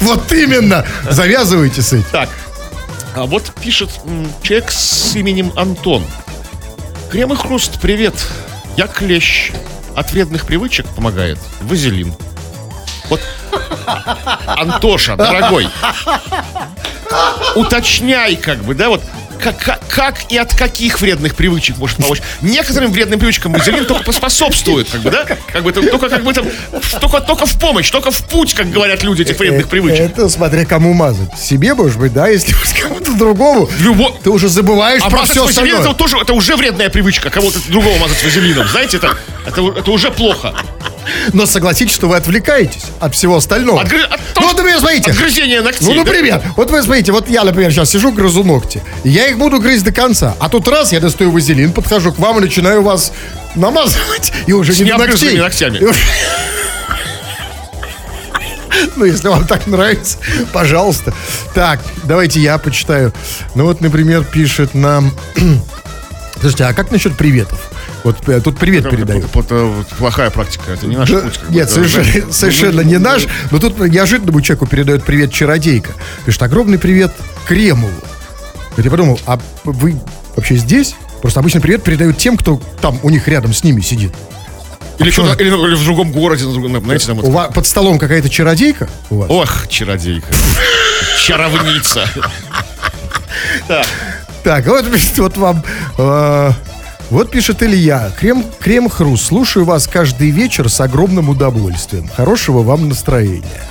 Вот 0.00 0.30
именно! 0.32 0.84
Завязывайте 1.08 1.80
с 1.80 1.94
этим. 1.94 2.04
Так, 2.12 2.28
а 3.16 3.24
вот 3.24 3.50
пишет 3.62 3.90
человек 4.42 4.70
с 4.70 5.14
именем 5.16 5.50
Антон. 5.56 6.04
Крем 7.10 7.32
и 7.32 7.36
хруст, 7.36 7.80
привет. 7.80 8.14
Я 8.76 8.86
клещ. 8.86 9.50
От 9.96 10.12
вредных 10.12 10.44
привычек 10.44 10.84
помогает 10.88 11.38
вазелин. 11.62 12.12
Вот, 13.08 13.20
Антоша, 14.46 15.16
дорогой, 15.16 15.68
уточняй 17.54 18.36
как 18.36 18.58
бы, 18.64 18.74
да, 18.74 18.88
вот 18.88 19.02
как, 19.42 19.58
как, 19.58 19.80
как 19.88 20.32
и 20.32 20.36
от 20.36 20.54
каких 20.54 21.00
вредных 21.00 21.34
привычек 21.34 21.76
может 21.78 21.98
помочь. 21.98 22.20
Некоторым 22.40 22.92
вредным 22.92 23.18
привычкам 23.18 23.52
вазелин 23.52 23.84
только 23.84 24.04
поспособствует, 24.04 24.88
как 24.90 25.00
бы, 25.02 25.10
да? 25.10 25.24
Как 25.52 25.62
бы, 25.62 25.72
только 25.72 26.08
как 26.08 26.22
бы 26.24 26.32
там, 26.32 26.46
только, 27.00 27.20
только 27.20 27.46
в 27.46 27.58
помощь, 27.58 27.90
только 27.90 28.10
в 28.10 28.22
путь, 28.28 28.54
как 28.54 28.70
говорят 28.70 29.02
люди, 29.02 29.22
этих 29.22 29.38
вредных 29.38 29.68
привычек. 29.68 30.00
Это 30.00 30.28
смотря 30.28 30.64
кому 30.64 30.92
мазать. 30.94 31.38
Себе, 31.38 31.74
может 31.74 31.98
быть, 31.98 32.12
да, 32.12 32.28
если 32.28 32.52
уж 32.54 32.80
кому-то 32.80 33.12
другому. 33.12 33.68
Любо- 33.80 34.14
Ты 34.22 34.30
уже 34.30 34.48
забываешь 34.48 35.02
А 35.04 35.10
про 35.10 35.22
все 35.24 35.46
остальное. 35.46 35.80
это 35.80 35.94
тоже 35.94 36.16
это 36.20 36.32
уже 36.34 36.56
вредная 36.56 36.88
привычка, 36.90 37.30
кого-то 37.30 37.58
другого 37.68 37.96
мазать 37.98 38.22
вазелином. 38.22 38.66
Знаете, 38.68 38.96
это, 38.98 39.16
это, 39.46 39.60
это 39.78 39.90
уже 39.90 40.10
плохо. 40.10 40.54
Но 41.32 41.46
согласитесь, 41.46 41.94
что 41.94 42.08
вы 42.08 42.16
отвлекаетесь 42.16 42.84
от 43.00 43.14
всего 43.14 43.36
остального. 43.36 43.80
От 43.80 43.92
от 43.92 44.20
ну, 44.40 44.48
вот, 44.48 44.56
например, 44.56 44.78
смотрите. 44.80 45.10
от 45.10 45.16
грызения 45.16 45.62
ногтей, 45.62 45.86
Ну, 45.86 45.94
да? 45.94 45.98
например, 46.04 46.42
вот 46.56 46.70
вы 46.70 46.82
смотрите, 46.82 47.12
вот 47.12 47.28
я, 47.28 47.44
например, 47.44 47.70
сейчас 47.72 47.90
сижу, 47.90 48.12
грызу 48.12 48.42
ногти. 48.44 48.82
Я 49.04 49.28
их 49.28 49.38
буду 49.38 49.60
грызть 49.60 49.84
до 49.84 49.92
конца. 49.92 50.34
А 50.40 50.48
тут 50.48 50.66
раз, 50.68 50.92
я 50.92 51.00
достаю 51.00 51.30
вазелин, 51.30 51.72
подхожу 51.72 52.12
к 52.12 52.18
вам 52.18 52.38
и 52.38 52.40
начинаю 52.40 52.82
вас 52.82 53.12
намазывать. 53.54 54.32
И 54.46 54.52
уже 54.52 54.72
С 54.72 54.80
не 54.80 54.90
до 54.90 54.98
ногтей. 54.98 55.38
ногтями. 55.38 55.80
Ну, 58.96 59.04
если 59.04 59.28
вам 59.28 59.46
так 59.46 59.66
нравится, 59.66 60.18
пожалуйста. 60.52 61.14
Так, 61.54 61.80
давайте 62.04 62.40
я 62.40 62.58
почитаю. 62.58 63.12
Ну, 63.54 63.64
вот, 63.64 63.80
например, 63.80 64.24
пишет 64.24 64.74
нам... 64.74 65.12
Слушайте, 66.40 66.64
а 66.64 66.72
как 66.74 66.90
насчет 66.90 67.16
приветов? 67.16 67.58
Вот 68.04 68.28
э, 68.28 68.40
тут 68.40 68.58
привет 68.58 68.84
Это, 68.86 68.94
передаю. 68.96 69.20
это- 69.24 69.40
это 69.40 69.54
вот 69.64 69.86
плохая 69.88 70.28
практика, 70.30 70.70
это 70.72 70.86
не 70.86 70.96
наш 70.96 71.08
Да, 71.10 71.20
путь. 71.20 71.40
бы, 71.40 71.54
Нет, 71.54 71.70
совершенно, 71.70 72.04
да. 72.26 72.32
совершенно 72.32 72.80
не 72.82 72.98
наш. 72.98 73.26
Но 73.50 73.58
тут 73.58 73.78
неожиданному 73.80 74.40
человеку 74.42 74.66
передает 74.66 75.04
привет 75.04 75.32
чародейка. 75.32 75.92
Пишет, 76.26 76.42
огромный 76.42 76.78
привет 76.78 77.12
Кремову. 77.46 77.90
Вот 78.76 78.84
я 78.84 78.90
подумал, 78.90 79.18
а 79.26 79.40
вы 79.64 79.96
вообще 80.36 80.56
здесь? 80.56 80.94
Просто 81.22 81.40
обычно 81.40 81.60
привет 81.62 81.82
передают 81.82 82.18
тем, 82.18 82.36
кто 82.36 82.60
там 82.82 82.98
у 83.02 83.08
них 83.08 83.26
рядом 83.26 83.54
с 83.54 83.64
ними 83.64 83.80
сидит. 83.80 84.12
Или, 84.98 85.10
куда- 85.10 85.32
или, 85.34 85.48
или 85.48 85.74
в 85.74 85.82
другом 85.84 86.12
городе, 86.12 86.44
на 86.44 86.52
другом, 86.52 86.84
знаете, 86.84 87.06
там. 87.06 87.18
У 87.20 87.30
вас 87.30 87.52
под 87.54 87.66
столом 87.66 87.98
какая-то 87.98 88.28
чародейка 88.28 88.88
у 89.08 89.16
вас? 89.20 89.30
Ох, 89.30 89.66
чародейка. 89.68 90.26
Чаровница. 91.24 92.06
Так, 94.42 94.66
вот, 94.66 94.84
вот 95.16 95.36
вам... 95.38 95.64
вот 97.10 97.30
пишет 97.30 97.62
Илья. 97.62 98.10
Крем, 98.18 98.44
крем 98.60 98.88
хруст. 98.88 99.26
Слушаю 99.26 99.64
вас 99.64 99.86
каждый 99.86 100.30
вечер 100.30 100.68
с 100.68 100.80
огромным 100.80 101.28
удовольствием. 101.28 102.08
Хорошего 102.16 102.62
вам 102.62 102.88
настроения. 102.88 103.62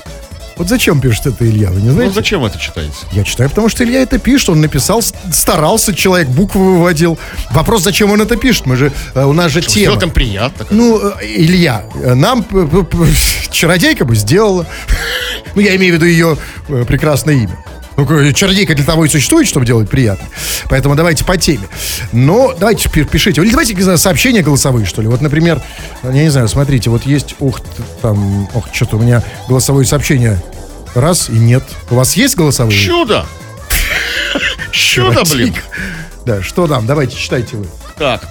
Вот 0.56 0.70
зачем 0.70 1.02
пишет 1.02 1.26
это 1.26 1.50
Илья, 1.50 1.72
вы 1.72 1.82
не 1.82 1.88
ну 1.88 1.94
знаете? 1.94 2.14
зачем 2.14 2.42
вы 2.42 2.48
это 2.48 2.60
читаете? 2.60 2.94
Я 3.12 3.24
читаю, 3.24 3.50
потому 3.50 3.70
что 3.70 3.84
Илья 3.84 4.02
это 4.04 4.20
пишет, 4.20 4.50
он 4.50 4.62
написал, 4.62 5.02
старался, 5.02 5.96
человек 5.96 6.28
буквы 6.28 6.76
выводил. 6.76 7.18
Вопрос, 7.52 7.82
зачем 7.82 8.12
он 8.12 8.22
это 8.22 8.36
пишет? 8.36 8.68
Мы 8.68 8.76
же, 8.76 8.92
э, 9.16 9.24
у 9.24 9.34
нас 9.34 9.52
же 9.52 9.62
тема. 9.62 9.72
Сделать 9.72 10.04
им 10.04 10.12
приятно. 10.12 10.66
Ну, 10.70 11.00
э, 11.00 11.14
Илья, 11.24 11.86
э, 11.96 12.14
нам 12.14 12.46
чародейка 13.52 14.06
бы 14.06 14.16
сделала. 14.16 14.66
Ну, 15.56 15.62
я 15.62 15.76
имею 15.76 15.94
в 15.94 15.96
виду 15.98 16.06
ее 16.08 16.36
прекрасное 16.88 17.36
имя. 17.36 17.64
Ну, 17.96 18.06
к- 18.06 18.34
чародейка 18.34 18.74
для 18.76 18.86
того 18.86 19.06
и 19.06 19.10
существует, 19.10 19.48
чтобы 19.48 19.66
делать 19.66 19.90
приятно. 19.90 20.26
Поэтому 20.70 20.96
давайте 20.96 21.24
по 21.24 21.38
теме. 21.38 21.68
Но 22.12 22.54
давайте 22.60 22.90
пи- 22.90 23.04
пишите. 23.04 23.42
Или 23.42 23.52
давайте 23.52 23.76
не 23.76 23.84
знаю, 23.84 23.98
сообщения 23.98 24.42
голосовые, 24.42 24.86
что 24.86 25.02
ли. 25.02 25.08
Вот, 25.08 25.22
например, 25.22 25.62
я 26.04 26.10
не 26.12 26.30
знаю, 26.30 26.48
смотрите, 26.48 26.90
вот 26.90 27.06
есть, 27.06 27.36
ух, 27.40 27.62
там, 28.02 28.50
ох, 28.56 28.66
что-то 28.74 28.98
у 28.98 29.00
меня 29.02 29.24
голосовое 29.48 29.86
сообщение. 29.86 30.42
Раз 30.96 31.30
и 31.30 31.34
нет. 31.34 31.64
У 31.92 31.96
вас 31.96 32.16
есть 32.16 32.36
голосовые? 32.36 32.80
Чудо! 32.80 33.26
Чудо, 34.72 35.24
блин! 35.32 35.56
Да, 36.26 36.42
что 36.42 36.68
там? 36.68 36.86
Давайте, 36.88 37.16
читайте 37.18 37.58
вы. 37.58 37.68
Так, 37.98 38.28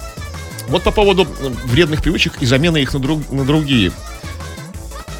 вот 0.68 0.82
по 0.82 0.90
поводу 0.90 1.24
э, 1.40 1.50
вредных 1.66 2.02
привычек 2.02 2.34
и 2.40 2.46
замены 2.46 2.78
их 2.78 2.92
на, 2.94 2.98
друг- 3.00 3.30
на 3.30 3.44
другие. 3.44 3.92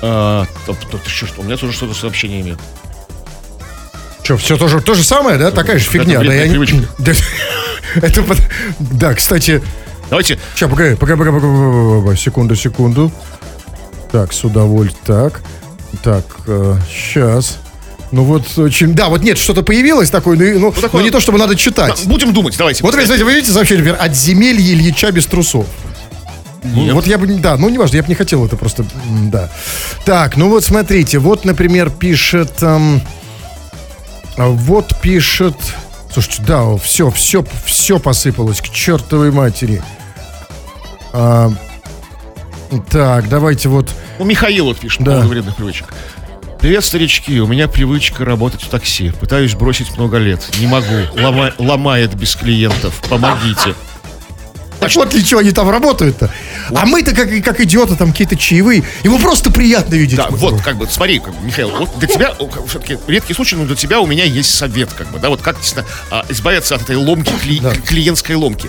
А, 0.01 0.47
топ- 0.67 0.85
топ- 0.91 1.07
что, 1.07 1.43
у 1.43 1.45
меня 1.45 1.57
тоже 1.57 1.73
что-то 1.73 1.95
сообщениями. 1.95 2.57
Что, 4.23 4.37
все 4.37 4.57
то 4.57 4.69
же, 4.69 4.81
то 4.81 4.95
же 4.95 5.03
самое, 5.05 5.37
да? 5.39 5.51
Такая 5.51 5.79
же 5.79 5.85
фигня. 5.91 6.15
Да, 6.15 6.21
вредная 6.21 6.47
я 6.47 6.49
не-. 6.49 6.87
Да, 6.99 7.13
Это, 8.07 8.25
да, 8.79 9.15
кстати, 9.15 9.63
Давайте, 10.09 10.39
Сейчас, 10.55 10.69
погоди, 10.71 10.95
погоди, 10.95 11.19
погоди, 11.19 11.41
погоди, 11.41 12.19
секунду, 12.21 12.55
секунду. 12.55 13.11
Так, 14.11 14.33
с 14.35 14.45
удовольствием, 14.45 15.03
так, 15.07 15.41
так, 16.03 16.25
сейчас. 16.91 17.59
Ну 18.11 18.25
вот 18.25 18.59
очень, 18.59 18.93
да, 18.93 19.09
вот 19.09 19.23
нет, 19.23 19.39
что-то 19.39 19.63
появилось 19.63 20.11
такое, 20.11 20.37
ну, 20.37 20.45
и- 20.45 20.59
ну, 20.59 20.71
такое- 20.71 21.01
ну, 21.01 21.07
не 21.07 21.11
то, 21.11 21.19
чтобы 21.19 21.39
надо 21.39 21.57
читать. 21.57 22.03
будем 22.05 22.35
думать, 22.35 22.55
давайте. 22.59 22.83
Вот, 22.83 22.95
кстати, 22.95 23.23
вы 23.23 23.33
видите 23.33 23.53
сообщение, 23.55 23.83
например, 23.85 24.05
от 24.07 24.15
земелья 24.15 24.75
Ильича 24.75 25.11
без 25.13 25.25
трусов. 25.27 25.67
Вот 26.63 27.07
я 27.07 27.17
бы, 27.17 27.27
да, 27.27 27.57
ну 27.57 27.71
не 27.71 27.79
важно, 27.79 27.97
я 27.97 28.03
бы 28.03 28.09
не 28.09 28.15
хотел 28.15 28.45
это 28.45 28.57
просто, 28.57 28.85
да. 29.33 29.51
Так, 30.05 30.37
ну 30.37 30.49
вот 30.51 30.63
смотрите, 30.63 31.19
вот, 31.19 31.47
например, 31.47 31.89
пишет, 31.91 32.53
эм, 32.63 33.01
вот 34.37 35.01
пишет, 35.01 35.57
слушайте, 36.13 36.43
да, 36.47 36.77
все, 36.77 37.11
все, 37.11 37.45
все 37.65 37.99
посыпалось 37.99 38.61
к 38.61 38.69
чертовой 38.71 39.31
матери. 39.31 39.83
А, 41.13 41.51
так, 42.91 43.29
давайте 43.29 43.69
вот, 43.69 43.91
У 44.19 44.25
Михаила 44.25 44.75
пишет, 44.75 45.03
Да. 45.03 45.13
поводу 45.13 45.29
вредных 45.29 45.57
привычек. 45.57 45.93
Привет, 46.61 46.85
старички. 46.85 47.41
У 47.41 47.47
меня 47.49 47.67
привычка 47.67 48.25
работать 48.25 48.63
в 48.63 48.69
такси. 48.69 49.11
Пытаюсь 49.11 49.55
бросить 49.55 49.97
много 49.99 50.19
лет. 50.19 50.49
Не 50.61 50.69
могу. 50.69 50.87
Лома- 51.17 51.53
ломает 51.59 52.15
без 52.15 52.37
клиентов. 52.37 52.95
Помогите. 53.11 53.75
Так 54.83 54.95
вот 54.97 55.09
для 55.11 55.23
чего 55.23 55.41
они 55.41 55.51
там 55.53 55.69
работают-то. 55.71 56.31
А 56.75 56.87
мы-то 56.87 57.15
как, 57.15 57.29
как 57.45 57.61
идиоты, 57.61 57.97
там 57.97 58.13
какие-то 58.13 58.37
чаевые. 58.37 58.85
Ему 59.03 59.19
просто 59.19 59.51
приятно 59.51 59.95
видеть. 59.95 60.17
Да, 60.17 60.29
вот, 60.31 60.61
как 60.63 60.77
бы, 60.77 60.87
смотри, 60.91 61.19
как 61.19 61.35
бы, 61.35 61.47
Михаил, 61.47 61.71
вот 61.71 61.99
для 61.99 62.09
тебя, 62.09 62.35
все-таки 62.69 62.99
редкий 63.07 63.35
случай, 63.35 63.57
но 63.57 63.65
для 63.65 63.77
тебя 63.77 64.01
у 64.01 64.07
меня 64.07 64.25
есть 64.25 64.55
совет, 64.55 64.93
как 64.93 65.09
бы, 65.11 65.19
да, 65.19 65.29
вот 65.29 65.41
как 65.43 65.57
действительно 65.59 65.87
а, 66.11 66.25
избавиться 66.29 66.75
от 66.75 66.83
этой 66.83 66.97
ломки, 66.97 67.33
кли- 67.45 67.61
Да. 67.61 67.75
клиентской 67.75 68.35
ломки. 68.37 68.69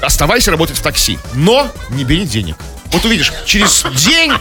Оставайся 0.00 0.50
работать 0.50 0.76
в 0.76 0.82
такси, 0.82 1.18
но 1.34 1.70
не 1.90 2.04
бери 2.04 2.24
денег. 2.24 2.56
Вот 2.86 3.04
увидишь, 3.06 3.32
через 3.46 3.84
день 4.04 4.32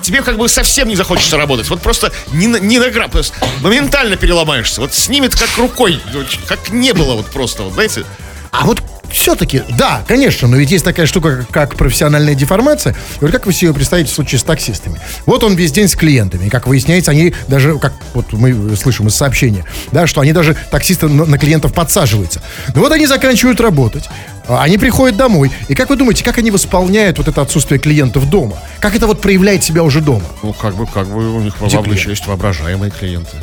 тебе 0.00 0.22
как 0.22 0.36
бы 0.36 0.48
совсем 0.48 0.88
не 0.88 0.96
захочется 0.96 1.36
работать. 1.36 1.68
Вот 1.68 1.80
просто 1.82 2.10
не 2.32 2.46
на, 2.48 2.56
не 2.56 2.78
на 2.80 2.90
есть 2.90 3.32
моментально 3.60 4.16
переломаешься. 4.16 4.80
Вот 4.80 4.92
снимет 4.94 5.36
как 5.36 5.48
рукой, 5.58 6.00
вот 6.12 6.26
как 6.48 6.70
не 6.70 6.92
было 6.92 7.14
вот 7.14 7.26
просто, 7.26 7.62
вот, 7.62 7.74
знаете. 7.74 8.04
А 8.50 8.64
вот 8.64 8.82
все-таки, 9.12 9.62
да, 9.78 10.02
конечно, 10.06 10.48
но 10.48 10.56
ведь 10.56 10.70
есть 10.70 10.84
такая 10.84 11.06
штука, 11.06 11.46
как, 11.50 11.76
профессиональная 11.76 12.34
деформация. 12.34 12.94
И 13.20 13.24
вот 13.24 13.30
как 13.30 13.46
вы 13.46 13.52
себе 13.52 13.72
представите 13.72 14.10
в 14.10 14.14
случае 14.14 14.38
с 14.38 14.42
таксистами? 14.42 15.00
Вот 15.26 15.44
он 15.44 15.54
весь 15.54 15.72
день 15.72 15.88
с 15.88 15.94
клиентами. 15.94 16.46
И, 16.46 16.50
как 16.50 16.66
выясняется, 16.66 17.10
они 17.10 17.34
даже, 17.48 17.78
как 17.78 17.92
вот 18.14 18.32
мы 18.32 18.76
слышим 18.76 19.08
из 19.08 19.14
сообщения, 19.14 19.64
да, 19.90 20.06
что 20.06 20.20
они 20.20 20.32
даже, 20.32 20.56
таксисты, 20.70 21.08
на, 21.08 21.24
на 21.24 21.38
клиентов 21.38 21.72
подсаживаются. 21.72 22.42
Ну 22.74 22.80
вот 22.80 22.92
они 22.92 23.06
заканчивают 23.06 23.60
работать, 23.60 24.08
а 24.48 24.62
они 24.62 24.78
приходят 24.78 25.16
домой. 25.16 25.50
И 25.68 25.74
как 25.74 25.90
вы 25.90 25.96
думаете, 25.96 26.24
как 26.24 26.38
они 26.38 26.50
восполняют 26.50 27.18
вот 27.18 27.28
это 27.28 27.42
отсутствие 27.42 27.78
клиентов 27.78 28.28
дома? 28.28 28.56
Как 28.80 28.94
это 28.94 29.06
вот 29.06 29.20
проявляет 29.20 29.62
себя 29.62 29.82
уже 29.82 30.00
дома? 30.00 30.24
Ну, 30.42 30.52
как 30.52 30.74
бы, 30.74 30.86
как 30.86 31.06
бы 31.08 31.36
у 31.36 31.40
них 31.40 31.54
еще 31.92 32.10
есть 32.10 32.26
воображаемые 32.26 32.90
клиенты. 32.90 33.36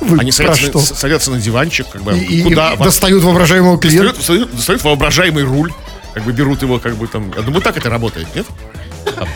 Вы 0.00 0.18
Они 0.18 0.32
садятся, 0.32 0.62
что? 0.66 0.78
на, 0.80 0.84
садятся 0.84 1.30
на 1.30 1.40
диванчик, 1.40 1.86
как 1.90 2.02
бы, 2.02 2.16
И, 2.18 2.42
куда 2.42 2.72
и 2.72 2.76
вас- 2.76 2.86
достают 2.86 3.22
воображаемого 3.22 3.78
клиента. 3.78 4.14
достают, 4.14 4.54
достают, 4.54 4.82
воображаемый 4.84 5.44
руль, 5.44 5.72
как 6.14 6.24
бы 6.24 6.32
берут 6.32 6.62
его, 6.62 6.78
как 6.78 6.96
бы 6.96 7.06
там. 7.06 7.32
Я 7.36 7.42
думаю, 7.42 7.62
так 7.62 7.76
это 7.76 7.88
работает, 7.88 8.26
нет? 8.34 8.46
Там, 9.16 9.28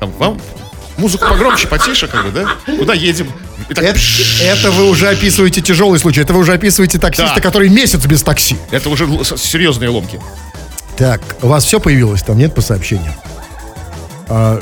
там 0.00 0.12
вам 0.12 0.40
музыку 0.96 1.26
погромче, 1.28 1.66
потише, 1.66 2.06
как 2.06 2.24
бы, 2.24 2.30
да? 2.30 2.48
Куда 2.78 2.94
едем? 2.94 3.28
И 3.68 3.74
так, 3.74 3.84
Это, 3.84 3.98
это 4.42 4.70
вы 4.70 4.88
уже 4.88 5.08
описываете 5.08 5.60
тяжелый 5.60 5.98
случай. 5.98 6.20
Это 6.20 6.32
вы 6.32 6.40
уже 6.40 6.52
описываете 6.52 6.98
таксиста, 6.98 7.34
Да. 7.36 7.40
который 7.40 7.68
месяц 7.68 8.04
без 8.06 8.22
такси. 8.22 8.56
это 8.70 8.88
уже 8.90 9.06
серьезные 9.36 9.88
ломки. 9.90 10.20
Так, 10.96 11.20
у 11.42 11.48
вас 11.48 11.64
все 11.64 11.80
появилось 11.80 12.22
там, 12.22 12.38
нет, 12.38 12.54
по 12.54 12.60
сообщениям? 12.60 13.14
А, 14.28 14.60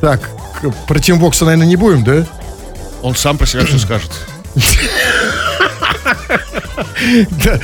так, 0.00 0.28
про 0.88 0.98
Тимбокса, 0.98 1.44
наверное, 1.44 1.66
не 1.68 1.76
будем, 1.76 2.02
да? 2.02 2.26
Он 3.02 3.14
сам 3.16 3.38
про 3.38 3.46
себя 3.46 3.64
все 3.64 3.78
скажет. 3.78 4.10
Да. 7.44 7.60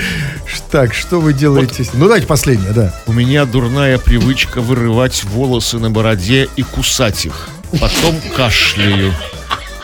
Так, 0.70 0.94
что 0.94 1.20
вы 1.20 1.32
делаете? 1.32 1.84
с- 1.84 1.92
Ну, 1.92 2.06
давайте 2.06 2.26
последнее, 2.26 2.72
да. 2.72 2.94
У 3.06 3.12
меня 3.12 3.44
дурная 3.44 3.98
привычка 3.98 4.60
вырывать 4.60 5.24
волосы 5.24 5.78
на 5.78 5.90
бороде 5.90 6.48
и 6.56 6.62
кусать 6.62 7.26
их. 7.26 7.48
Потом 7.80 8.20
кашляю. 8.36 9.14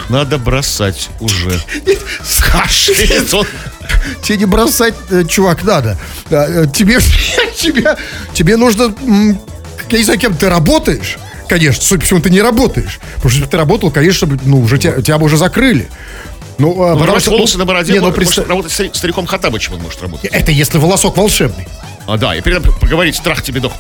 Надо 0.09 0.39
бросать 0.39 1.11
уже. 1.21 1.61
Кашляет 2.51 3.33
он. 3.35 3.47
Тебе 4.23 4.39
не 4.39 4.45
бросать, 4.47 4.95
э, 5.11 5.25
чувак, 5.25 5.63
надо. 5.63 5.99
А, 6.31 6.65
э, 6.65 6.67
тебе, 6.73 6.99
тебе, 7.57 7.97
тебе 8.35 8.57
нужно, 8.57 8.95
я 9.91 9.99
не 9.99 10.05
знаю, 10.05 10.19
кем 10.19 10.37
ты 10.37 10.49
работаешь. 10.49 11.17
Конечно, 11.53 11.83
судя 11.85 12.01
по 12.01 12.07
всему, 12.07 12.21
ты 12.21 12.31
не 12.31 12.41
работаешь. 12.41 12.99
Потому 13.17 13.29
что 13.29 13.29
если 13.29 13.45
бы 13.45 13.51
ты 13.51 13.57
работал, 13.59 13.91
конечно, 13.91 14.27
ну, 14.45 14.61
уже 14.63 14.79
тебя, 14.79 15.03
тебя 15.03 15.19
бы 15.19 15.27
уже 15.27 15.37
закрыли. 15.37 15.87
Ну, 16.57 16.71
а, 16.71 16.93
потому 16.93 17.01
Вырывать 17.01 17.23
что- 17.25 17.33
волосы 17.33 17.59
на 17.59 17.67
бороде 17.67 17.93
Не, 17.93 17.99
ну, 17.99 18.07
может 18.07 18.17
представь- 18.17 18.49
работать 18.49 18.73
стари- 18.73 18.91
стариком 18.95 19.27
Хатабычем 19.27 19.75
он 19.75 19.81
может 19.83 20.01
работать. 20.01 20.31
Это 20.33 20.51
если 20.51 20.79
волосок 20.79 21.19
волшебный. 21.19 21.69
А, 22.07 22.17
да, 22.17 22.35
и 22.35 22.41
перед 22.41 22.61
этим 22.65 22.73
поговорить, 22.79 23.17
страх 23.17 23.43
тебе 23.43 23.61
дох. 23.61 23.75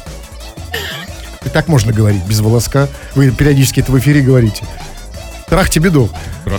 И 1.47 1.49
так 1.49 1.69
можно 1.69 1.95
говорить, 1.95 2.23
без 2.25 2.41
волоска. 2.41 2.89
Вы 3.15 3.31
периодически 3.31 3.81
это 3.81 3.91
в 3.91 3.99
эфире 3.99 4.21
говорите. 4.21 4.67
Трах 5.49 5.71
тебе 5.71 5.89
дох. 5.89 6.11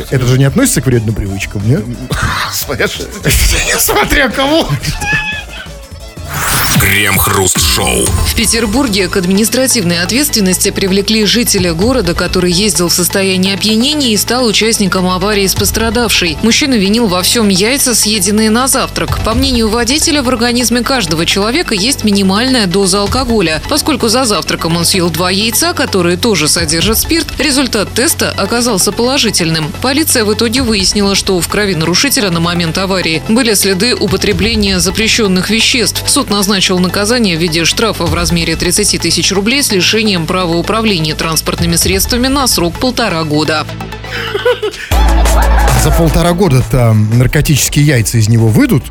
Это 0.10 0.26
же 0.26 0.40
не 0.40 0.46
относится 0.46 0.82
к 0.82 0.88
вредным 0.88 1.14
привычкам, 1.14 1.62
нет? 1.70 1.84
Смотря 2.52 4.30
кого. 4.36 4.68
Крем-хруст-шоу. 6.80 8.06
В 8.06 8.36
Петербурге 8.36 9.08
к 9.08 9.16
административной 9.16 10.02
ответственности 10.02 10.72
привлекли 10.72 11.24
жителя 11.26 11.74
города, 11.74 12.16
который 12.16 12.52
ездил 12.52 12.90
в 12.90 12.94
состоянии 12.94 13.54
опьянения 13.54 14.12
и 14.12 14.18
стал 14.18 14.46
участником 14.46 15.08
аварии 15.08 15.46
с 15.46 15.54
пострадавшей. 15.54 16.36
Мужчина 16.42 16.74
винил 16.74 17.08
во 17.08 17.22
всем 17.22 17.48
яйца, 17.50 17.94
съеденные 17.94 18.50
на 18.50 18.68
завтрак. 18.68 19.24
По 19.24 19.36
мнению 19.36 19.70
водителя, 19.70 20.24
в 20.24 20.30
организме 20.30 20.82
каждого 20.82 21.28
человека 21.28 21.76
есть 21.76 22.04
минимальная 22.04 22.66
доза 22.66 23.02
алкоголя. 23.02 23.62
Поскольку 23.70 24.08
за 24.08 24.26
завтраком 24.26 24.76
он 24.76 24.84
съел 24.84 25.12
два 25.12 25.30
яйца, 25.30 25.74
которые 25.74 26.18
тоже 26.18 26.48
содержат 26.48 26.98
спирт, 26.98 27.28
результат 27.40 27.94
теста 27.94 28.32
оказался 28.32 28.92
положительным. 28.92 29.72
Полиция 29.82 30.26
в 30.26 30.34
итоге 30.34 30.64
выяснила, 30.64 31.14
что 31.14 31.40
в 31.40 31.48
крови 31.48 31.76
нарушителя 31.76 32.32
на 32.32 32.40
момент 32.40 32.78
аварии 32.80 33.22
были 33.30 33.54
следы 33.54 33.96
употребления 33.96 34.80
запрещенных 34.80 35.52
веществ. 35.52 36.04
Суд 36.08 36.32
назначил 36.32 36.63
наказание 36.72 37.38
в 37.38 37.42
виде 37.42 37.66
штрафа 37.66 38.06
в 38.06 38.14
размере 38.14 38.56
30 38.56 39.02
тысяч 39.02 39.32
рублей 39.34 39.62
с 39.62 39.72
лишением 39.72 40.26
права 40.26 40.56
управления 40.56 41.14
транспортными 41.14 41.76
средствами 41.76 42.28
на 42.28 42.48
срок 42.48 42.80
полтора 42.80 43.24
года. 43.26 43.68
За 45.84 45.92
полтора 45.92 46.32
года-то 46.32 46.94
наркотические 46.94 47.86
яйца 47.86 48.18
из 48.18 48.30
него 48.30 48.48
выйдут. 48.48 48.86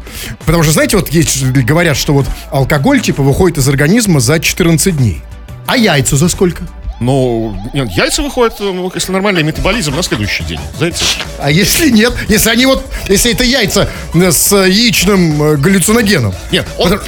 Потому 0.44 0.62
что, 0.62 0.72
знаете, 0.72 0.98
вот 0.98 1.08
есть, 1.08 1.42
говорят, 1.44 1.96
что 1.96 2.12
вот 2.12 2.26
алкоголь 2.50 3.00
типа 3.00 3.22
выходит 3.22 3.56
из 3.56 3.66
организма 3.68 4.20
за 4.20 4.38
14 4.38 4.96
дней. 4.96 5.22
А 5.66 5.78
яйца 5.78 6.16
за 6.16 6.28
сколько? 6.28 6.68
Ну, 7.00 7.56
нет, 7.72 7.90
яйца 7.90 8.22
выходят, 8.22 8.60
ну, 8.60 8.92
если 8.94 9.10
нормальный 9.12 9.42
метаболизм, 9.42 9.96
на 9.96 10.02
следующий 10.02 10.44
день. 10.44 10.60
Знаете? 10.76 11.02
А 11.38 11.50
если 11.50 11.90
нет? 11.90 12.12
Если 12.28 12.50
они 12.50 12.66
вот, 12.66 12.84
если 13.08 13.32
это 13.32 13.42
яйца 13.42 13.88
э, 14.14 14.30
с 14.30 14.54
яичным 14.54 15.42
э, 15.42 15.56
галлюциногеном. 15.56 16.34
Нет, 16.52 16.68
он, 16.78 17.00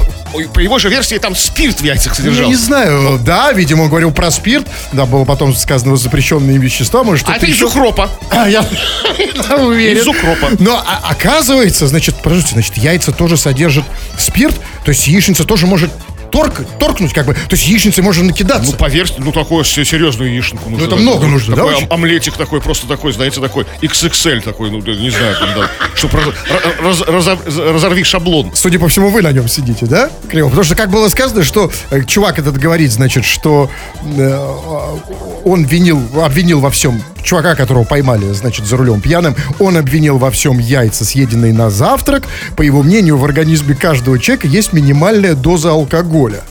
по 0.53 0.59
его 0.61 0.79
же 0.79 0.89
версии 0.89 1.17
там 1.19 1.35
спирт 1.35 1.81
в 1.81 1.85
яйцах 1.85 2.19
Я 2.19 2.25
не 2.25 2.31
содержался. 2.31 2.65
знаю, 2.65 3.19
да, 3.23 3.53
видимо, 3.53 3.83
он 3.83 3.89
говорил 3.89 4.11
про 4.11 4.31
спирт, 4.31 4.67
да, 4.93 5.07
было 5.07 5.25
потом 5.25 5.55
сказано 5.55 5.97
запрещенные 5.97 6.59
вещества, 6.59 7.05
может, 7.05 7.29
А 7.29 7.37
это 7.37 7.47
из 7.47 7.61
укропа. 7.63 8.11
А, 8.31 8.49
я 8.49 8.65
уверен. 9.59 9.99
Из 9.99 10.07
укропа. 10.07 10.51
Но 10.59 10.77
а- 10.77 11.11
оказывается, 11.11 11.87
значит, 11.87 12.17
подождите, 12.23 12.55
значит, 12.55 12.77
яйца 12.77 13.13
тоже 13.13 13.37
содержат 13.37 13.85
спирт, 14.19 14.55
то 14.85 14.91
есть 14.91 15.07
яичница 15.07 15.45
тоже 15.45 15.67
может 15.67 15.91
торк, 16.35 16.63
торкнуть, 16.81 17.13
как 17.13 17.27
бы, 17.27 17.35
то 17.35 17.41
есть 17.53 17.67
яичницей 17.69 18.03
можно 18.03 18.25
накидаться. 18.25 18.71
Ну, 18.73 18.77
поверьте, 18.77 19.15
ну, 19.19 19.31
такую 19.31 19.63
се- 19.65 19.85
серьезную 19.85 20.33
яишенку 20.33 20.69
нужно. 20.69 20.85
это 20.85 20.97
много 20.97 21.27
нужно, 21.29 21.55
да, 21.55 21.63
Такой 21.63 21.77
очень? 21.77 21.87
ом- 21.87 21.93
омлетик 21.95 22.35
такой, 22.37 22.61
просто 22.61 22.89
такой, 22.89 23.13
знаете, 23.13 23.41
такой 23.41 23.67
XXL 23.83 24.41
такой, 24.43 24.71
ну, 24.71 24.81
да, 24.83 24.93
не 24.97 25.11
знаю, 25.11 25.37
там, 25.39 25.49
да, 25.57 25.71
чтобы 25.95 26.19
раз- 26.19 26.35
раз- 26.81 27.01
разор- 27.03 27.73
разорви 27.73 28.03
шаблон. 28.03 28.51
Судя 28.55 28.81
по 28.81 28.89
всему, 28.89 29.11
вы 29.11 29.23
на 29.23 29.31
нем 29.31 29.47
сидите, 29.49 29.87
да, 29.87 30.11
Криво? 30.29 30.49
Потому 30.49 30.65
что, 30.65 30.75
как 30.75 30.91
было 30.91 31.09
сказано, 31.09 31.45
что 31.45 31.71
э, 31.91 32.03
чувак 32.05 32.39
этот 32.41 32.59
говорит, 32.59 32.91
значит, 32.91 33.25
что 33.25 33.71
э, 34.03 34.55
он 35.45 35.65
винил, 35.65 36.03
обвинил 36.21 36.59
во 36.61 36.71
всем 36.71 37.01
чувака, 37.25 37.55
которого 37.55 37.85
поймали, 37.85 38.33
значит, 38.33 38.67
за 38.67 38.77
рулем 38.77 39.01
пьяным, 39.01 39.35
он 39.59 39.77
обвинил 39.77 40.19
во 40.19 40.31
всем 40.31 40.59
яйца, 40.59 41.05
съеденные 41.05 41.53
на 41.53 41.71
завтрак. 41.71 42.25
По 42.57 42.63
его 42.63 42.83
мнению, 42.83 43.17
в 43.19 43.25
организме 43.25 43.75
каждого 43.75 44.19
человека 44.19 44.47
есть 44.47 44.73
минимальная 44.73 45.35
доза 45.35 45.71
алкоголя. 45.71 46.43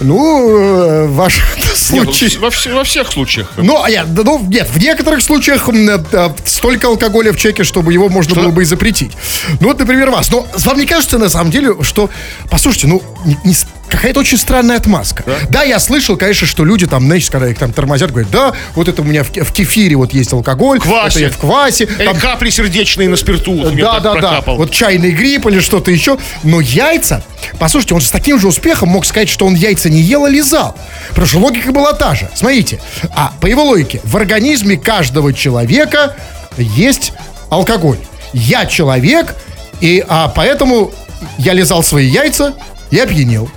Ну, 0.00 1.06
ваш 1.12 1.38
Нет, 1.56 2.04
ну, 2.06 2.12
случай... 2.12 2.38
во, 2.38 2.50
все- 2.50 2.74
во 2.74 2.82
всех 2.82 3.12
случаях. 3.12 3.52
Ну, 3.56 3.82
а 3.82 3.88
я, 3.90 4.04
да, 4.04 4.22
ну, 4.24 4.44
нет, 4.48 4.68
в 4.70 4.78
некоторых 4.80 5.22
случаях 5.22 5.68
э, 5.68 5.98
э, 6.12 6.28
столько 6.44 6.88
алкоголя 6.88 7.32
в 7.32 7.36
чеке, 7.36 7.62
чтобы 7.62 7.92
его 7.92 8.08
можно 8.08 8.34
было 8.34 8.48
бы 8.50 8.62
и 8.62 8.64
запретить. 8.64 9.12
Ну, 9.60 9.68
вот, 9.68 9.78
например, 9.78 10.10
вас. 10.10 10.30
Но 10.32 10.46
вам 10.64 10.78
не 10.78 10.86
кажется, 10.86 11.18
на 11.18 11.28
самом 11.28 11.50
деле, 11.52 11.74
что, 11.82 12.10
послушайте, 12.50 12.88
ну, 12.88 13.02
не- 13.24 13.38
не 13.44 13.54
какая-то 13.92 14.20
очень 14.20 14.38
странная 14.38 14.78
отмазка. 14.78 15.22
Да? 15.50 15.62
я 15.62 15.78
слышал, 15.78 16.16
конечно, 16.16 16.46
что 16.46 16.64
люди 16.64 16.86
там, 16.86 17.04
знаете, 17.04 17.30
когда 17.30 17.48
их 17.48 17.58
там 17.58 17.72
тормозят, 17.72 18.10
говорят, 18.10 18.30
да, 18.30 18.52
вот 18.74 18.88
это 18.88 19.02
у 19.02 19.04
меня 19.04 19.22
в, 19.22 19.28
в 19.28 19.52
кефире 19.52 19.96
вот 19.96 20.12
есть 20.14 20.32
алкоголь, 20.32 20.80
Квасе. 20.80 21.18
это 21.18 21.18
я 21.20 21.30
в 21.30 21.36
квасе. 21.38 21.84
Или 21.84 22.06
там- 22.06 22.18
капли 22.18 22.50
сердечные 22.50 23.08
на 23.08 23.16
спирту. 23.16 23.52
вот 23.52 23.76
да, 23.76 24.00
да, 24.00 24.14
да. 24.14 24.42
Вот 24.46 24.70
чайный 24.70 25.10
гриб 25.10 25.46
или 25.46 25.60
что-то 25.60 25.90
еще. 25.90 26.18
Но 26.42 26.60
яйца, 26.60 27.22
послушайте, 27.58 27.94
он 27.94 28.00
с 28.00 28.10
таким 28.10 28.40
же 28.40 28.48
успехом 28.48 28.88
мог 28.88 29.04
сказать, 29.04 29.28
что 29.28 29.46
он 29.46 29.54
яйца 29.54 29.90
не 29.90 30.00
ел, 30.00 30.24
а 30.24 30.30
лизал. 30.30 30.74
Потому 31.10 31.26
что 31.26 31.38
логика 31.38 31.72
была 31.72 31.92
та 31.92 32.14
же. 32.14 32.30
Смотрите, 32.34 32.80
а 33.14 33.32
по 33.40 33.46
его 33.46 33.62
логике, 33.62 34.00
в 34.04 34.16
организме 34.16 34.76
каждого 34.76 35.34
человека 35.34 36.16
есть 36.56 37.12
алкоголь. 37.50 37.98
Я 38.32 38.64
человек, 38.66 39.34
и 39.80 40.02
а, 40.08 40.28
поэтому 40.28 40.92
я 41.38 41.52
лизал 41.52 41.82
свои 41.82 42.06
яйца 42.06 42.54
и 42.90 42.98
опьянел. 42.98 43.50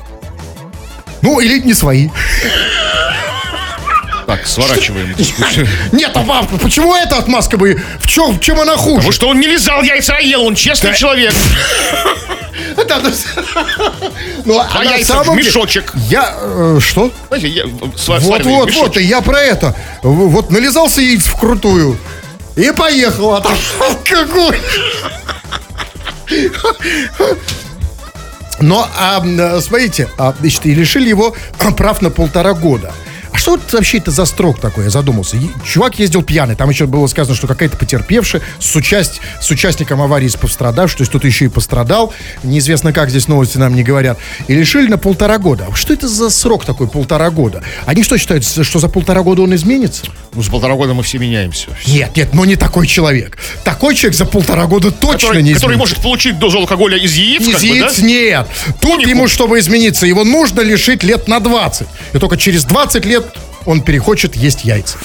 Ну, 1.25 1.39
или 1.39 1.57
не 1.59 1.73
свои. 1.73 2.09
Так, 4.27 4.45
сворачиваем. 4.47 5.15
Нет, 5.91 6.11
а 6.13 6.21
пап, 6.23 6.47
почему 6.61 6.95
эта 6.95 7.17
отмазка 7.17 7.57
бы? 7.57 7.81
В 7.99 8.07
чем, 8.07 8.33
в 8.37 8.39
чем 8.39 8.59
она 8.59 8.75
хуже? 8.77 8.97
Потому 8.97 9.11
что 9.11 9.27
он 9.29 9.39
не 9.39 9.47
лизал 9.47 9.81
яйца, 9.81 10.15
а 10.17 10.21
ел. 10.21 10.43
Он 10.45 10.55
честный 10.55 10.95
человек. 10.95 11.33
Да, 12.87 12.99
да. 12.99 13.09
Ну, 14.45 14.59
а 14.59 14.67
А 14.71 14.79
на 14.83 14.91
яйца 14.95 15.13
самом 15.13 15.37
деле- 15.37 15.47
мешочек. 15.47 15.91
Я... 16.09 16.35
э, 16.39 16.79
что? 16.81 17.11
Знаете, 17.29 17.47
я, 17.47 17.63
с- 17.65 18.07
Вот, 18.07 18.21
сваривали 18.21 18.43
вот, 18.53 18.67
мешочек. 18.67 18.87
вот, 18.87 18.97
и 18.97 19.03
я 19.03 19.21
про 19.21 19.39
это. 19.41 19.75
Вот 20.03 20.51
нализался 20.51 21.01
яиц 21.01 21.25
в 21.25 21.35
крутую. 21.39 21.97
И 22.55 22.71
поехал, 22.71 23.33
а 23.33 23.41
там 23.41 23.55
алкоголь. 23.79 24.59
Но, 28.59 28.87
а, 28.97 29.21
смотрите, 29.61 30.07
а, 30.17 30.33
значит, 30.39 30.65
и 30.65 30.73
лишили 30.73 31.09
его 31.09 31.35
прав 31.75 32.01
на 32.01 32.09
полтора 32.09 32.53
года. 32.53 32.93
Что 33.45 33.57
вот 33.57 33.73
вообще 33.73 33.99
это 33.99 34.09
за 34.09 34.25
строк 34.25 34.59
такой, 34.59 34.85
я 34.85 34.89
задумался. 34.89 35.37
Чувак 35.63 35.99
ездил 35.99 36.23
пьяный, 36.23 36.55
там 36.55 36.67
еще 36.67 36.87
было 36.87 37.05
сказано, 37.05 37.37
что 37.37 37.45
какая-то 37.45 37.77
потерпевшая 37.77 38.41
с, 38.57 38.75
участь, 38.75 39.21
с 39.39 39.51
участником 39.51 40.01
аварии, 40.01 40.27
с 40.27 40.35
пострадавшим, 40.35 40.97
то 40.97 41.01
есть 41.03 41.09
кто-то 41.11 41.27
еще 41.27 41.45
и 41.45 41.47
пострадал. 41.47 42.11
Неизвестно 42.41 42.91
как, 42.91 43.11
здесь 43.11 43.27
новости 43.27 43.59
нам 43.59 43.75
не 43.75 43.83
говорят. 43.83 44.17
И 44.47 44.55
лишили 44.55 44.87
на 44.87 44.97
полтора 44.97 45.37
года. 45.37 45.67
А 45.71 45.75
Что 45.75 45.93
это 45.93 46.07
за 46.07 46.31
срок 46.31 46.65
такой, 46.65 46.87
полтора 46.87 47.29
года? 47.29 47.61
Они 47.85 48.01
что 48.01 48.17
считают, 48.17 48.43
что 48.43 48.79
за 48.79 48.89
полтора 48.89 49.21
года 49.21 49.43
он 49.43 49.53
изменится? 49.53 50.05
Ну, 50.33 50.41
за 50.41 50.49
полтора 50.49 50.73
года 50.73 50.95
мы 50.95 51.03
все 51.03 51.19
меняемся. 51.19 51.67
Нет, 51.85 52.17
нет, 52.17 52.33
но 52.33 52.45
не 52.45 52.55
такой 52.55 52.87
человек. 52.87 53.37
Такой 53.63 53.93
человек 53.93 54.17
за 54.17 54.25
полтора 54.25 54.65
года 54.65 54.89
точно 54.89 55.19
Который, 55.19 55.43
не 55.43 55.53
который 55.53 55.73
изменится. 55.75 55.77
может 55.77 55.99
получить 55.99 56.39
дозу 56.39 56.57
алкоголя 56.57 56.97
из 56.97 57.13
яиц, 57.13 57.41
Из 57.43 57.51
как 57.51 57.61
бы, 57.61 57.67
яиц 57.67 57.99
да? 57.99 58.07
нет. 58.07 58.47
Тут 58.81 58.95
Уникум. 58.95 59.09
ему, 59.11 59.27
чтобы 59.27 59.59
измениться, 59.59 60.07
его 60.07 60.23
нужно 60.23 60.61
лишить 60.61 61.03
лет 61.03 61.27
на 61.27 61.39
20. 61.39 61.87
И 62.13 62.17
только 62.17 62.37
через 62.37 62.63
20 62.63 63.05
лет 63.05 63.34
он 63.65 63.81
перехочет 63.81 64.35
есть 64.35 64.63
яйца. 64.63 64.97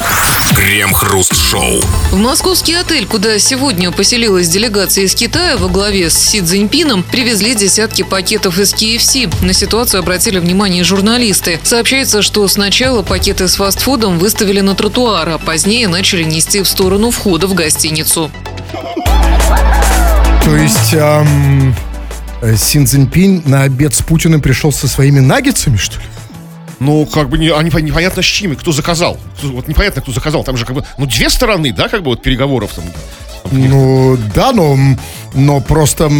Крем-хруст-шоу. 0.54 1.80
В 2.10 2.16
московский 2.16 2.74
отель, 2.74 3.06
куда 3.06 3.38
сегодня 3.38 3.92
поселилась 3.92 4.48
делегация 4.48 5.04
из 5.04 5.14
Китая 5.14 5.56
во 5.56 5.68
главе 5.68 6.10
с 6.10 6.18
Си 6.18 6.40
Цзиньпином, 6.40 7.02
привезли 7.02 7.54
десятки 7.54 8.02
пакетов 8.02 8.58
из 8.58 8.74
KFC. 8.74 9.32
На 9.44 9.52
ситуацию 9.52 10.00
обратили 10.00 10.38
внимание 10.38 10.84
журналисты. 10.84 11.60
Сообщается, 11.62 12.22
что 12.22 12.46
сначала 12.48 13.02
пакеты 13.02 13.48
с 13.48 13.56
фастфудом 13.56 14.18
выставили 14.18 14.60
на 14.60 14.74
тротуар, 14.74 15.28
а 15.28 15.38
позднее 15.38 15.88
начали 15.88 16.24
нести 16.24 16.60
в 16.60 16.68
сторону 16.68 17.10
входа 17.10 17.46
в 17.46 17.54
гостиницу. 17.54 18.30
То 20.44 20.56
есть 20.56 20.94
эм, 20.94 21.74
Син 22.56 22.86
Цзиньпин 22.86 23.42
на 23.46 23.62
обед 23.62 23.94
с 23.94 24.02
Путиным 24.02 24.40
пришел 24.40 24.72
со 24.72 24.88
своими 24.88 25.20
наггетсами, 25.20 25.76
что 25.76 25.96
ли? 25.96 26.04
Ну, 26.80 27.06
как 27.06 27.28
бы 27.28 27.38
не, 27.38 27.48
а 27.48 27.62
непо- 27.62 27.80
непонятно 27.82 28.22
с 28.22 28.26
чьими, 28.26 28.54
кто 28.54 28.72
заказал. 28.72 29.18
Кто- 29.38 29.48
вот 29.48 29.68
непонятно, 29.68 30.00
кто 30.02 30.12
заказал. 30.12 30.44
Там 30.44 30.56
же 30.56 30.64
как 30.64 30.74
бы, 30.74 30.84
ну, 30.98 31.06
две 31.06 31.28
стороны, 31.30 31.72
да, 31.72 31.88
как 31.88 32.02
бы 32.02 32.06
вот 32.10 32.22
переговоров 32.22 32.72
там. 32.74 32.84
Ну, 33.52 34.16
да, 34.34 34.52
но, 34.52 34.76
но 35.34 35.60
просто 35.60 36.10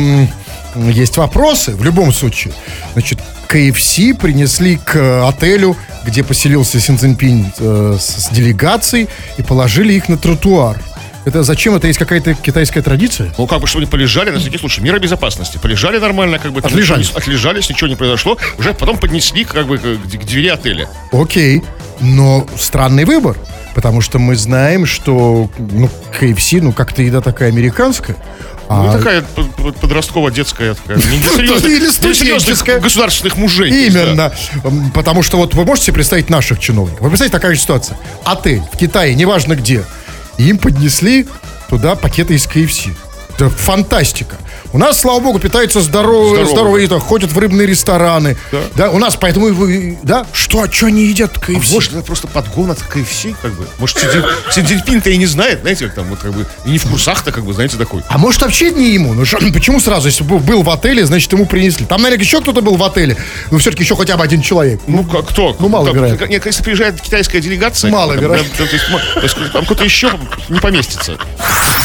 есть 0.77 1.17
вопросы 1.17 1.75
в 1.75 1.83
любом 1.83 2.13
случае. 2.13 2.53
Значит, 2.93 3.19
KFC 3.49 4.15
принесли 4.15 4.77
к 4.77 4.95
э, 4.97 5.27
отелю, 5.29 5.77
где 6.05 6.23
поселился 6.23 6.79
Син 6.81 6.99
Цзиньпин 6.99 7.53
э, 7.59 7.97
с, 7.99 8.27
с 8.27 8.29
делегацией, 8.31 9.09
и 9.39 9.43
положили 9.43 9.93
их 9.95 10.09
на 10.09 10.17
тротуар. 10.17 10.81
Это 11.31 11.45
зачем? 11.45 11.77
Это 11.77 11.87
есть 11.87 11.99
какая-то 11.99 12.35
китайская 12.35 12.83
традиция? 12.83 13.33
Ну, 13.39 13.47
как 13.47 13.61
бы, 13.61 13.69
чтобы 13.69 13.83
они 13.85 13.91
полежали, 13.91 14.31
на 14.31 14.41
всякий 14.41 14.59
случай, 14.59 14.81
мера 14.81 14.99
безопасности. 14.99 15.61
Полежали 15.63 15.99
нормально, 15.99 16.41
как 16.41 16.51
бы. 16.53 16.61
там 16.61 16.73
Отлежались. 16.73 17.07
ничего 17.07 17.19
не- 17.21 17.23
Отлежались, 17.23 17.71
ничего 17.71 17.87
не 17.87 17.95
произошло. 17.95 18.37
Уже 18.59 18.75
потом 18.75 18.99
поднесли, 18.99 19.45
как 19.45 19.69
бы, 19.69 19.79
к, 19.79 19.83
к 19.83 20.25
двери 20.25 20.49
отеля. 20.49 20.89
Окей, 21.13 21.63
но 22.01 22.49
странный 22.59 23.05
выбор. 23.05 23.37
Потому 23.77 24.01
что 24.01 24.19
мы 24.19 24.35
знаем, 24.35 24.87
что 24.87 25.49
ну, 25.57 25.89
KFC, 26.21 26.61
ну, 26.61 26.73
как-то 26.73 27.03
еда 27.03 27.21
такая 27.21 27.51
американская. 27.51 28.17
Ну, 28.69 28.89
а- 28.89 28.93
такая 28.99 29.23
подростково-детская 29.81 30.75
такая. 30.75 30.97
Не 30.97 31.19
для 31.19 31.29
серьезных- 31.31 31.71
Или 31.77 31.91
студенческая. 31.91 32.81
государственных 32.81 33.37
мужей. 33.37 33.71
да. 33.91 34.01
Именно. 34.01 34.33
Потому 34.93 35.23
что 35.23 35.37
вот 35.37 35.55
вы 35.55 35.65
можете 35.65 35.87
себе 35.87 35.95
представить 35.95 36.29
наших 36.29 36.59
чиновников. 36.59 37.01
Вы 37.01 37.09
представляете, 37.11 37.33
такая 37.37 37.55
же 37.55 37.61
ситуация. 37.61 37.97
Отель 38.25 38.63
в 38.73 38.77
Китае, 38.77 39.15
неважно 39.15 39.55
где. 39.55 39.85
Им 40.41 40.57
поднесли 40.59 41.29
туда 41.69 41.95
пакеты 41.97 42.35
из 42.35 42.47
KFC. 42.47 42.93
Это 43.35 43.51
фантастика. 43.51 44.37
У 44.73 44.79
нас, 44.79 45.01
слава 45.01 45.19
богу, 45.19 45.41
питаются 45.41 45.81
здоровые, 45.81 46.45
Здорово, 46.45 46.51
здоровые, 46.51 46.85
еда, 46.85 47.01
ходят 47.01 47.33
в 47.33 47.39
рыбные 47.39 47.67
рестораны. 47.67 48.37
Да. 48.77 48.91
у 48.91 48.99
нас 48.99 49.17
поэтому, 49.17 49.53
вы- 49.53 49.99
да, 50.05 50.25
что, 50.33 50.63
а 50.63 50.71
что 50.71 50.87
они 50.87 51.07
едят 51.07 51.33
А 51.37 51.41
KFC? 51.41 51.73
может, 51.73 51.93
это 51.93 52.03
просто 52.03 52.29
подгон 52.29 52.71
от 52.71 52.79
КФС, 52.81 53.27
как 53.43 53.53
бы. 53.55 53.67
Может, 53.79 53.99
Си 53.99 54.07
Цзин- 54.07 54.25
Си 54.53 54.63
Цзиньпин-то 54.63 55.11
и 55.11 55.17
не 55.17 55.27
знает, 55.27 55.63
знаете, 55.63 55.87
как 55.87 55.97
там, 55.97 56.05
вот 56.07 56.21
как 56.21 56.33
бы, 56.33 56.47
и 56.65 56.71
не 56.71 56.79
в 56.79 56.85
курсах-то, 56.89 57.33
как 57.33 57.45
бы, 57.45 57.53
знаете, 57.53 57.77
такой. 57.79 58.03
А 58.09 58.17
может 58.19 58.43
вообще 58.43 58.71
не 58.71 58.91
ему? 58.91 59.13
Ну 59.13 59.25
что- 59.25 59.39
почему 59.53 59.81
сразу, 59.81 60.07
если 60.07 60.23
бы 60.23 60.39
был 60.39 60.63
в 60.63 60.71
отеле, 60.71 61.05
значит 61.05 61.33
ему 61.33 61.47
принесли? 61.47 61.85
Там, 61.85 62.03
наверное, 62.03 62.25
еще 62.25 62.41
кто-то 62.41 62.61
был 62.63 62.77
в 62.77 62.85
отеле. 62.85 63.17
Но 63.51 63.59
все-таки 63.59 63.83
еще 63.83 63.97
хотя 63.97 64.17
бы 64.17 64.23
один 64.23 64.41
человек. 64.41 64.81
Ну, 64.87 65.03
как, 65.03 65.27
кто? 65.29 65.57
Ну, 65.59 65.69
мало 65.69 65.91
вероятно. 65.93 66.27
Нет, 66.27 66.47
если 66.47 66.63
приезжает 66.63 67.01
китайская 67.01 67.41
делегация... 67.41 67.91
Мало 67.91 68.13
вероятно. 68.13 68.51
да, 68.57 69.49
там 69.53 69.65
кто-то 69.65 69.83
еще 69.85 70.13
не 70.49 70.61
поместится. 70.61 71.19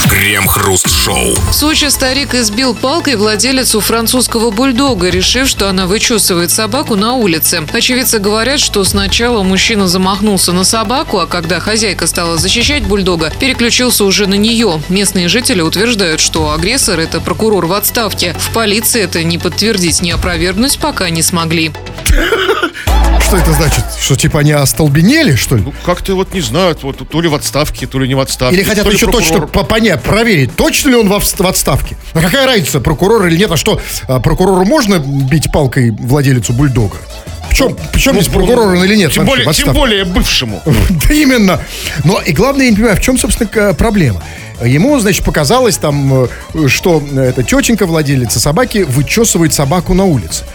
Крем-хруст-шоу. 0.09 1.33
В 1.35 1.53
Сочи 1.53 1.89
старик 1.89 2.35
избил 2.35 2.74
палкой 2.75 3.15
владелицу 3.15 3.79
французского 3.79 4.51
бульдога, 4.51 5.09
решив, 5.09 5.47
что 5.47 5.69
она 5.69 5.87
вычесывает 5.87 6.51
собаку 6.51 6.95
на 6.95 7.13
улице. 7.13 7.63
Очевидцы 7.73 8.19
говорят, 8.19 8.59
что 8.59 8.83
сначала 8.83 9.43
мужчина 9.43 9.87
замахнулся 9.87 10.51
на 10.51 10.63
собаку, 10.63 11.19
а 11.19 11.27
когда 11.27 11.59
хозяйка 11.59 12.07
стала 12.07 12.37
защищать 12.37 12.83
бульдога, 12.83 13.31
переключился 13.39 14.05
уже 14.05 14.27
на 14.27 14.35
нее. 14.35 14.81
Местные 14.89 15.27
жители 15.27 15.61
утверждают, 15.61 16.19
что 16.19 16.51
агрессор– 16.51 16.99
это 17.01 17.19
прокурор 17.19 17.65
в 17.65 17.73
отставке. 17.73 18.35
В 18.37 18.51
полиции 18.53 19.01
это 19.01 19.23
не 19.23 19.37
подтвердить, 19.37 20.01
не 20.01 20.11
опровергнуть 20.11 20.77
пока 20.77 21.09
не 21.09 21.21
смогли. 21.21 21.71
Что 23.35 23.51
это 23.51 23.53
значит? 23.53 23.83
Что 23.99 24.15
типа 24.15 24.39
они 24.39 24.53
остолбенели, 24.53 25.35
что 25.35 25.57
ли? 25.57 25.63
Ну, 25.63 25.73
как-то 25.85 26.15
вот 26.15 26.33
не 26.33 26.39
знаю, 26.39 26.77
вот 26.81 27.07
то 27.09 27.21
ли 27.21 27.27
в 27.27 27.35
отставке, 27.35 27.85
то 27.85 27.99
ли 27.99 28.07
не 28.07 28.15
в 28.15 28.19
отставке. 28.21 28.55
Или 28.55 28.63
хотят 28.63 28.85
то 28.85 28.91
еще 28.91 29.07
точно 29.07 29.39
прокурор. 29.39 29.47
по- 29.49 29.63
понять, 29.63 30.01
проверить, 30.03 30.55
точно 30.55 30.89
ли 30.89 30.95
он 30.95 31.09
в 31.09 31.13
отс- 31.13 31.35
в 31.43 31.45
отставке. 31.45 31.97
А 32.13 32.21
какая 32.21 32.45
разница, 32.45 32.79
прокурор 32.79 33.25
или 33.27 33.35
нет? 33.37 33.51
А 33.51 33.57
что, 33.57 33.81
а, 34.07 34.21
прокурору 34.21 34.63
можно 34.63 34.99
бить 34.99 35.51
палкой 35.51 35.91
владелицу 35.91 36.53
бульдога? 36.53 36.95
В 37.49 37.53
чем, 37.53 37.77
в 37.93 37.99
чем 37.99 38.15
Ну, 38.15 38.21
здесь 38.21 38.33
прокурор 38.33 38.67
он 38.73 38.83
или 38.83 38.95
нет? 38.95 39.11
Тем 39.11 39.25
более, 39.25 39.51
тем 39.53 39.73
более 39.73 40.05
бывшему. 40.05 40.61
Да 40.89 41.13
именно. 41.13 41.59
Но 42.05 42.21
и 42.21 42.31
главное, 42.31 42.65
я 42.65 42.71
не 42.71 42.77
понимаю, 42.77 42.97
в 42.97 43.01
чем, 43.01 43.17
собственно, 43.17 43.73
проблема. 43.73 44.21
Ему, 44.63 44.97
значит, 44.99 45.25
показалось 45.25 45.77
там, 45.77 46.23
э, 46.53 46.67
что 46.69 47.03
эта 47.17 47.43
тетенька, 47.43 47.85
владелица 47.85 48.39
собаки, 48.39 48.85
вычесывает 48.87 49.53
собаку 49.53 49.93
на 49.93 50.05
улице. 50.05 50.45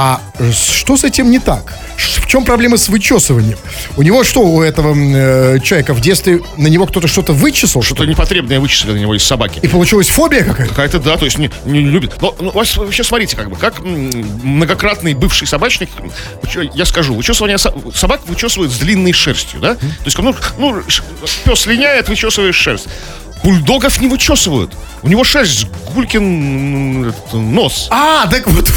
А 0.00 0.20
что 0.52 0.96
с 0.96 1.02
этим 1.02 1.28
не 1.28 1.40
так? 1.40 1.74
В 1.96 2.28
чем 2.28 2.44
проблема 2.44 2.76
с 2.76 2.88
вычесыванием? 2.88 3.58
У 3.96 4.02
него 4.02 4.22
что, 4.22 4.42
у 4.42 4.62
этого 4.62 4.94
э, 4.94 5.58
человека 5.58 5.92
в 5.92 6.00
детстве 6.00 6.40
на 6.56 6.68
него 6.68 6.86
кто-то 6.86 7.08
что-то 7.08 7.32
вычесал? 7.32 7.82
Что-то 7.82 8.04
непотребное 8.04 8.60
вычислили 8.60 8.92
на 8.92 8.98
него 8.98 9.16
из 9.16 9.24
собаки. 9.24 9.58
И 9.60 9.66
получилась 9.66 10.06
фобия 10.06 10.44
какая-то? 10.44 10.70
Какая-то, 10.70 11.00
да, 11.00 11.16
то 11.16 11.24
есть 11.24 11.38
не, 11.38 11.50
не 11.64 11.80
любит. 11.80 12.12
Но 12.20 12.32
ну, 12.38 12.52
вообще 12.52 13.02
смотрите, 13.02 13.34
как 13.34 13.50
бы, 13.50 13.56
как 13.56 13.80
многократный 13.82 15.14
бывший 15.14 15.48
собачник, 15.48 15.90
я 16.74 16.84
скажу, 16.84 17.14
вычесывание 17.14 17.58
со- 17.58 17.74
собак 17.92 18.20
вычесывают 18.26 18.70
с 18.70 18.78
длинной 18.78 19.12
шерстью, 19.12 19.58
да? 19.58 19.74
То 19.74 20.04
есть, 20.04 20.16
ну, 20.16 20.32
ну 20.58 20.80
пес 21.44 21.66
линяет, 21.66 22.08
вычесываешь 22.08 22.54
шерсть. 22.54 22.86
Бульдогов 23.42 24.00
не 24.00 24.08
вычесывают. 24.08 24.72
У 25.02 25.08
него 25.08 25.24
шерсть 25.24 25.66
гулькин 25.94 27.14
нос. 27.32 27.88
А, 27.90 28.26
так 28.26 28.46
вот... 28.48 28.70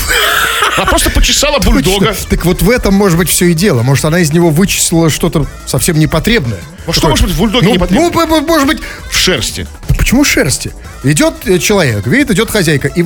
Она 0.78 0.86
просто 0.86 1.10
почесала 1.10 1.60
бульдога. 1.60 2.08
Точно. 2.08 2.30
Так 2.30 2.45
вот 2.45 2.62
в 2.62 2.69
этом 2.69 2.93
может 2.93 3.17
быть 3.17 3.30
все 3.30 3.45
и 3.47 3.54
дело. 3.54 3.82
Может, 3.84 4.06
она 4.06 4.19
из 4.19 4.32
него 4.32 4.50
вычислила 4.50 5.10
что-то 5.10 5.45
совсем 5.67 6.00
непотребное. 6.00 6.60
Ну, 6.88 6.93
что 6.93 7.10
может 7.10 7.26
быть 7.26 7.36
в 7.36 7.38
бульдоге 7.38 7.67
ну, 7.67 7.74
непотребное? 7.76 8.10
ну, 8.10 8.41
может 8.47 8.67
быть, 8.67 8.80
В 9.10 9.17
шерсти. 9.17 9.67
Да 9.89 9.95
почему 9.95 10.24
шерсти? 10.24 10.71
Идет 11.04 11.34
э, 11.45 11.60
человек, 11.60 12.08
видит, 12.08 12.32
идет 12.32 12.50
хозяйка, 12.50 12.88
и 12.88 13.06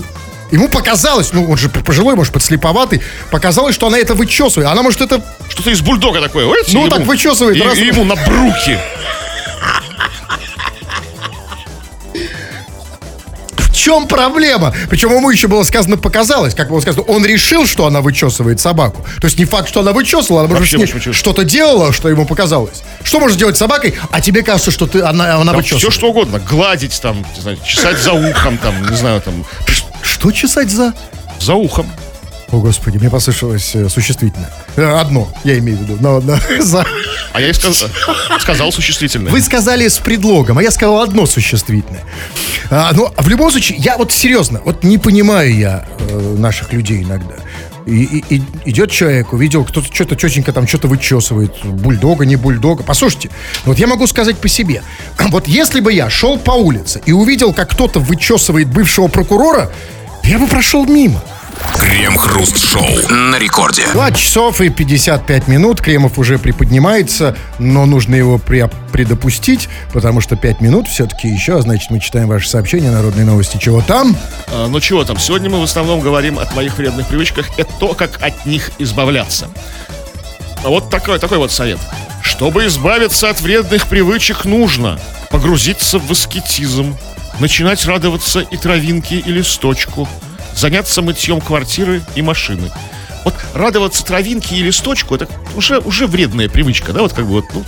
ему 0.51 0.69
показалось, 0.69 1.33
ну 1.33 1.49
он 1.49 1.57
же 1.57 1.69
пожилой, 1.69 2.15
может, 2.15 2.33
подслеповатый, 2.33 3.01
показалось, 3.31 3.73
что 3.73 3.87
она 3.87 3.97
это 3.97 4.13
вычесывает. 4.13 4.69
Она, 4.69 4.83
может, 4.83 5.01
это... 5.01 5.23
Что-то 5.49 5.71
из 5.71 5.81
бульдога 5.81 6.21
такое. 6.21 6.45
Ну, 6.45 6.53
ему- 6.67 6.89
так 6.89 7.01
вычесывает, 7.01 7.57
И, 7.57 7.61
раз- 7.61 7.77
и 7.77 7.85
ему 7.85 8.03
на 8.03 8.15
бруки. 8.15 8.77
Чем 13.85 14.07
проблема? 14.07 14.73
Причем 14.89 15.13
ему 15.13 15.29
еще 15.29 15.47
было 15.47 15.63
сказано 15.63 15.97
показалось, 15.97 16.55
как 16.55 16.69
было 16.69 16.79
сказано, 16.79 17.03
он 17.03 17.23
решил, 17.23 17.67
что 17.67 17.85
она 17.85 18.01
вычесывает 18.01 18.59
собаку. 18.59 19.05
То 19.21 19.25
есть 19.25 19.37
не 19.37 19.45
факт, 19.45 19.69
что 19.69 19.81
она 19.81 19.93
вычесывала, 19.93 20.41
она 20.45 20.55
может 20.55 21.13
что-то 21.13 21.43
делала, 21.43 21.93
что 21.93 22.09
ему 22.09 22.25
показалось. 22.25 22.81
Что 23.03 23.19
может 23.19 23.37
делать 23.37 23.57
с 23.57 23.59
собакой, 23.59 23.93
а 24.09 24.21
тебе 24.21 24.41
кажется, 24.41 24.71
что 24.71 24.87
ты, 24.87 25.01
она, 25.01 25.35
она 25.35 25.51
Там 25.51 25.57
вычесывает? 25.57 25.81
все 25.83 25.91
что 25.91 26.09
угодно. 26.09 26.39
Гладить 26.39 26.99
там, 26.99 27.23
не 27.35 27.41
знаю, 27.41 27.59
чесать 27.63 27.99
за 27.99 28.13
ухом, 28.13 28.57
там, 28.57 28.89
не 28.89 28.97
знаю, 28.97 29.21
там, 29.21 29.45
Что 30.01 30.31
чесать 30.31 30.71
за... 30.71 30.93
за 31.39 31.53
ухом. 31.53 31.85
О, 32.51 32.59
Господи, 32.59 32.97
мне 32.97 33.09
послышалось 33.09 33.75
э, 33.75 33.89
существительное. 33.89 34.49
Э, 34.75 34.99
Одно, 35.01 35.27
я 35.43 35.57
имею 35.57 35.77
в 35.77 35.81
виду. 35.81 35.97
Но, 35.99 36.21
но, 36.21 36.37
за... 36.61 36.85
А 37.33 37.41
я 37.41 37.49
и 37.49 37.53
сказ- 37.53 37.85
сказал 38.39 38.71
существительное. 38.71 39.31
Вы 39.31 39.41
сказали 39.41 39.87
с 39.87 39.97
предлогом, 39.97 40.57
а 40.59 40.63
я 40.63 40.71
сказал 40.71 41.01
одно 41.01 41.25
существительное. 41.25 42.03
А, 42.69 42.91
ну, 42.93 43.09
в 43.17 43.27
любом 43.27 43.51
случае, 43.51 43.79
я 43.79 43.97
вот 43.97 44.11
серьезно, 44.11 44.61
вот 44.63 44.83
не 44.83 44.97
понимаю 44.97 45.53
я 45.55 45.85
э, 45.99 46.35
наших 46.37 46.71
людей 46.71 47.01
иногда. 47.03 47.35
И, 47.87 48.03
и- 48.03 48.35
и 48.37 48.43
идет 48.65 48.89
человек, 48.91 49.33
увидел, 49.33 49.65
кто-то 49.65 49.93
что-то 49.93 50.15
четенько 50.15 50.53
там 50.53 50.67
что-то 50.67 50.87
вычесывает, 50.87 51.53
бульдога, 51.65 52.25
не 52.25 52.35
бульдога. 52.35 52.83
Послушайте, 52.83 53.31
вот 53.65 53.79
я 53.79 53.87
могу 53.87 54.05
сказать 54.07 54.37
по 54.37 54.47
себе. 54.47 54.81
Вот 55.29 55.47
если 55.47 55.79
бы 55.81 55.91
я 55.91 56.09
шел 56.11 56.37
по 56.37 56.51
улице 56.51 57.01
и 57.05 57.11
увидел, 57.11 57.53
как 57.53 57.71
кто-то 57.71 57.99
вычесывает 57.99 58.67
бывшего 58.69 59.07
прокурора, 59.07 59.71
я 60.23 60.39
бы 60.39 60.47
прошел 60.47 60.85
мимо. 60.85 61.21
Крем-хруст-шоу. 61.85 63.09
На 63.11 63.37
рекорде. 63.37 63.85
2 63.93 64.11
часов 64.13 64.59
и 64.59 64.69
55 64.69 65.47
минут. 65.47 65.81
Кремов 65.81 66.17
уже 66.17 66.39
приподнимается, 66.39 67.37
но 67.59 67.85
нужно 67.85 68.15
его 68.15 68.37
пре- 68.37 68.73
предопустить, 68.91 69.69
потому 69.93 70.19
что 70.19 70.35
5 70.35 70.61
минут 70.61 70.87
все-таки 70.87 71.27
еще, 71.27 71.59
а 71.59 71.61
значит, 71.61 71.91
мы 71.91 71.99
читаем 71.99 72.27
ваши 72.27 72.49
сообщения, 72.49 72.89
народные 72.89 73.23
новости. 73.23 73.59
Чего 73.61 73.83
там? 73.83 74.17
А, 74.47 74.67
ну 74.67 74.79
чего 74.79 75.03
там, 75.03 75.19
сегодня 75.19 75.47
мы 75.51 75.59
в 75.59 75.63
основном 75.63 75.99
говорим 75.99 76.39
о 76.39 76.45
твоих 76.45 76.75
вредных 76.79 77.07
привычках 77.07 77.47
и 77.59 77.63
то, 77.79 77.93
как 77.93 78.19
от 78.23 78.47
них 78.47 78.71
избавляться. 78.79 79.47
А 80.63 80.69
вот 80.69 80.89
такой, 80.89 81.19
такой 81.19 81.37
вот 81.37 81.51
совет. 81.51 81.77
Чтобы 82.23 82.65
избавиться 82.65 83.29
от 83.29 83.39
вредных 83.41 83.85
привычек, 83.85 84.45
нужно 84.45 84.99
погрузиться 85.29 85.99
в 85.99 86.11
аскетизм, 86.11 86.97
начинать 87.39 87.85
радоваться 87.85 88.39
и 88.39 88.57
травинке, 88.57 89.17
и 89.17 89.31
листочку, 89.31 90.09
заняться 90.55 91.01
мытьем 91.01 91.41
квартиры 91.41 92.01
и 92.15 92.21
машины. 92.21 92.71
Вот 93.23 93.33
радоваться 93.55 94.05
травинке 94.05 94.55
и 94.55 94.61
листочку 94.61 95.15
это 95.15 95.27
уже, 95.55 95.79
уже 95.79 96.05
вредная 96.05 96.47
привычка, 96.47 96.93
да, 96.93 97.01
вот 97.01 97.11
как 97.13 97.25
бы 97.25 97.31
вот 97.31 97.45
ну, 97.55 97.63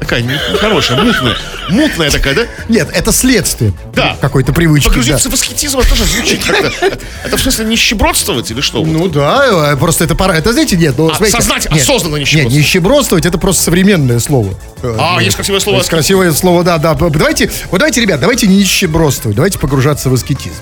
такая 0.00 0.22
нехорошая, 0.22 1.02
мутная, 1.02 1.36
мутная 1.68 2.10
такая, 2.10 2.34
да? 2.34 2.42
Нет, 2.70 2.88
это 2.94 3.12
следствие 3.12 3.74
Да. 3.94 4.16
какой-то 4.18 4.54
привычки. 4.54 4.88
Погрузиться 4.88 5.28
да. 5.28 5.36
в 5.36 5.38
аскетизм 5.38 5.80
это 5.80 5.90
тоже 5.90 6.04
звучит 6.04 6.42
как-то. 6.42 6.98
Это, 7.24 7.36
в 7.36 7.40
смысле 7.42 7.66
нищебродствовать 7.66 8.50
или 8.50 8.62
что? 8.62 8.82
Ну 8.86 9.06
да, 9.08 9.72
э, 9.72 9.76
просто 9.76 10.04
это 10.04 10.14
пора. 10.14 10.34
Это 10.38 10.54
знаете, 10.54 10.78
нет, 10.78 10.94
ну, 10.96 11.10
А, 11.10 11.14
смотрите, 11.14 11.36
сознать- 11.36 11.70
нет, 11.70 11.82
осознанно 11.82 12.16
Нет, 12.16 12.22
нищебродствовать. 12.22 12.58
нищебродствовать 12.58 13.26
это 13.26 13.36
просто 13.36 13.62
современное 13.64 14.18
слово. 14.18 14.54
Э, 14.82 14.96
А, 14.98 15.14
ну, 15.16 15.20
есть 15.20 15.36
красивое 15.36 15.60
слово 15.60 15.76
Есть 15.76 15.90
красивое 15.90 16.32
слово, 16.32 16.64
да, 16.64 16.78
да. 16.78 16.94
Давайте, 16.94 17.50
вот 17.70 17.80
давайте, 17.80 18.00
ребят, 18.00 18.18
давайте 18.18 18.46
не 18.46 18.56
нищебродствовать, 18.56 19.36
давайте 19.36 19.58
погружаться 19.58 20.08
в 20.08 20.14
аскетизм. 20.14 20.54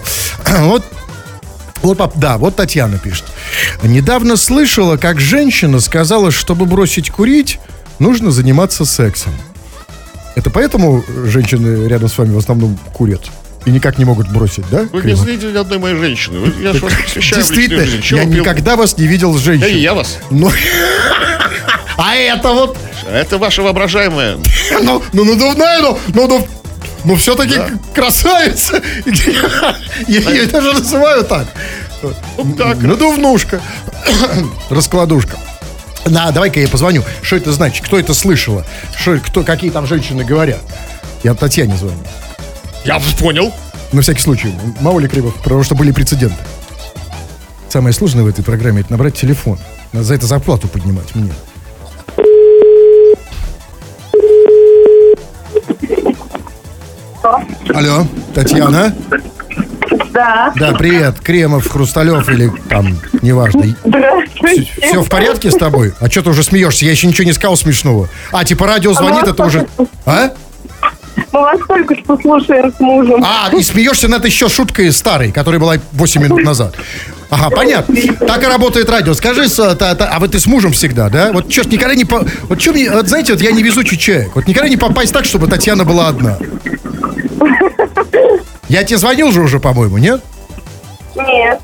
Вот 0.62 0.84
Вот, 1.82 1.98
да, 2.16 2.36
вот 2.38 2.56
Татьяна 2.56 2.98
пишет. 2.98 3.24
Недавно 3.82 4.36
слышала, 4.36 4.96
как 4.96 5.20
женщина 5.20 5.80
сказала, 5.80 6.30
чтобы 6.30 6.66
бросить 6.66 7.10
курить, 7.10 7.58
нужно 7.98 8.30
заниматься 8.30 8.84
сексом. 8.84 9.32
Это 10.36 10.50
поэтому 10.50 11.04
женщины 11.26 11.88
рядом 11.88 12.08
с 12.08 12.16
вами 12.18 12.34
в 12.34 12.38
основном 12.38 12.78
курят? 12.92 13.22
И 13.66 13.70
никак 13.70 13.98
не 13.98 14.04
могут 14.06 14.28
бросить, 14.30 14.64
да? 14.70 14.86
Вы 14.92 15.02
не 15.02 15.12
видели 15.14 15.52
ни 15.52 15.56
одной 15.58 15.78
моей 15.78 15.96
женщины. 15.96 16.38
Вы- 16.38 16.62
Я 16.62 16.72
личную 16.72 16.94
Действительно, 17.36 17.80
я 18.16 18.24
пил- 18.24 18.40
никогда 18.40 18.76
вас 18.76 18.96
не 18.96 19.06
видел 19.06 19.32
с 19.34 19.38
Да 19.38 19.44
женщиной. 19.44 19.72
и 19.72 19.80
я 19.80 19.92
вас. 19.94 20.18
Ну, 20.30 20.50
а 21.98 22.14
это 22.14 22.48
вот, 22.50 22.78
Это 23.10 23.38
ваше 23.38 23.62
воображаемое. 23.62 24.38
ну, 24.82 25.02
ну, 25.12 25.24
надувная, 25.24 25.80
ну, 25.80 25.98
ну, 26.14 26.46
ну, 27.04 27.12
ну 27.12 27.16
все-таки 27.16 27.58
красавица. 27.94 28.82
Я 30.06 30.20
ее 30.20 30.46
даже 30.46 30.72
называю 30.72 31.24
так. 31.24 31.46
Так. 32.56 32.78
Надувнушка. 32.82 33.60
Раскладушка. 34.70 35.36
Да, 36.06 36.30
давай-ка 36.30 36.60
я 36.60 36.68
позвоню. 36.68 37.04
Что 37.22 37.36
это 37.36 37.52
значит? 37.52 37.84
Кто 37.84 37.98
это 37.98 38.14
слышала? 38.14 38.64
Что, 38.96 39.18
кто, 39.18 39.42
какие 39.44 39.70
там 39.70 39.86
женщины 39.86 40.24
говорят? 40.24 40.60
Я 41.22 41.34
Татьяне 41.34 41.76
звоню. 41.76 41.98
Я 42.84 43.00
понял. 43.18 43.52
На 43.92 44.02
всякий 44.02 44.22
случай. 44.22 44.54
Мало 44.80 45.00
ли 45.00 45.08
кривов, 45.08 45.34
потому 45.42 45.62
что 45.62 45.74
были 45.74 45.92
прецеденты. 45.92 46.36
Самое 47.68 47.92
сложное 47.92 48.24
в 48.24 48.28
этой 48.28 48.42
программе 48.42 48.80
это 48.80 48.92
набрать 48.92 49.16
телефон. 49.16 49.58
Надо 49.92 50.04
за 50.04 50.14
это 50.14 50.26
зарплату 50.26 50.68
поднимать 50.68 51.14
мне. 51.14 51.32
Алло, 57.22 58.06
Татьяна? 58.34 58.94
Да, 60.12 60.52
Да, 60.56 60.72
привет. 60.72 61.20
Кремов, 61.20 61.68
Хрусталев 61.68 62.28
или 62.28 62.50
там, 62.68 62.96
неважно. 63.22 63.74
здравствуйте. 63.84 64.68
Все 64.82 65.02
в 65.02 65.08
порядке 65.08 65.50
с 65.50 65.54
тобой? 65.56 65.92
А 66.00 66.08
что 66.10 66.22
ты 66.22 66.30
уже 66.30 66.42
смеешься? 66.42 66.84
Я 66.84 66.92
еще 66.92 67.06
ничего 67.06 67.24
не 67.24 67.32
сказал 67.32 67.56
смешного. 67.56 68.08
А, 68.32 68.44
типа 68.44 68.66
радио 68.66 68.92
звонит, 68.92 69.24
это 69.24 69.44
уже... 69.44 69.66
А? 70.06 70.30
Мы 71.32 71.40
вас 71.40 71.60
только 71.68 71.94
что 71.96 72.16
слушаем 72.18 72.72
с 72.72 72.80
мужем. 72.80 73.24
А, 73.24 73.50
и 73.54 73.62
смеешься 73.62 74.08
над 74.08 74.24
еще 74.24 74.48
шуткой 74.48 74.90
старой, 74.92 75.30
которая 75.32 75.60
была 75.60 75.76
8 75.92 76.22
минут 76.22 76.42
назад. 76.42 76.74
Ага, 77.30 77.50
понятно. 77.50 77.94
Так 78.26 78.42
и 78.42 78.46
работает 78.46 78.90
радио. 78.90 79.14
Скажи, 79.14 79.48
с- 79.48 79.74
та- 79.76 79.94
та- 79.94 80.08
а 80.12 80.18
вот 80.18 80.32
ты 80.32 80.40
с 80.40 80.46
мужем 80.46 80.72
всегда, 80.72 81.08
да? 81.08 81.30
Вот 81.32 81.50
что 81.52 81.68
никогда 81.68 81.94
не... 81.94 82.04
по- 82.04 82.26
Вот 82.48 82.60
что 82.60 82.72
мне... 82.72 82.90
Вот 82.90 83.08
знаете, 83.08 83.32
вот 83.32 83.40
я 83.42 83.52
не 83.52 83.62
везучий 83.62 83.96
человек. 83.96 84.32
Вот 84.34 84.46
никогда 84.48 84.68
не 84.68 84.76
попасть 84.76 85.12
так, 85.12 85.24
чтобы 85.24 85.46
Татьяна 85.46 85.84
была 85.84 86.08
одна. 86.08 86.38
Я 88.68 88.84
тебе 88.84 88.98
звонил 88.98 89.32
же 89.32 89.40
уже, 89.42 89.58
по-моему, 89.60 89.98
нет? 89.98 90.20
Нет. 91.16 91.60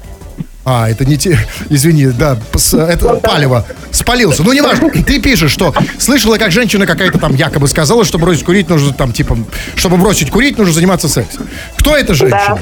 А, 0.65 0.91
это 0.91 1.05
не 1.05 1.17
те... 1.17 1.39
Извини, 1.71 2.07
да, 2.07 2.37
с- 2.57 2.75
это 2.75 3.15
палево. 3.17 3.65
Спалился. 3.93 4.43
Ну, 4.43 4.53
не 4.53 4.61
важно. 4.61 4.91
Ты 4.91 5.21
пишешь, 5.21 5.53
что 5.53 5.73
слышала, 5.99 6.39
как 6.39 6.51
женщина 6.51 6.87
какая-то 6.87 7.19
там 7.19 7.35
якобы 7.37 7.69
сказала, 7.69 8.05
что 8.05 8.19
бросить 8.19 8.45
курить 8.45 8.69
нужно 8.69 8.93
там, 8.93 9.13
типа, 9.13 9.39
чтобы 9.77 9.97
бросить 9.97 10.31
курить, 10.31 10.59
нужно 10.59 10.73
заниматься 10.75 11.09
сексом. 11.09 11.47
Кто 11.79 11.97
эта 11.97 12.15
женщина? 12.15 12.61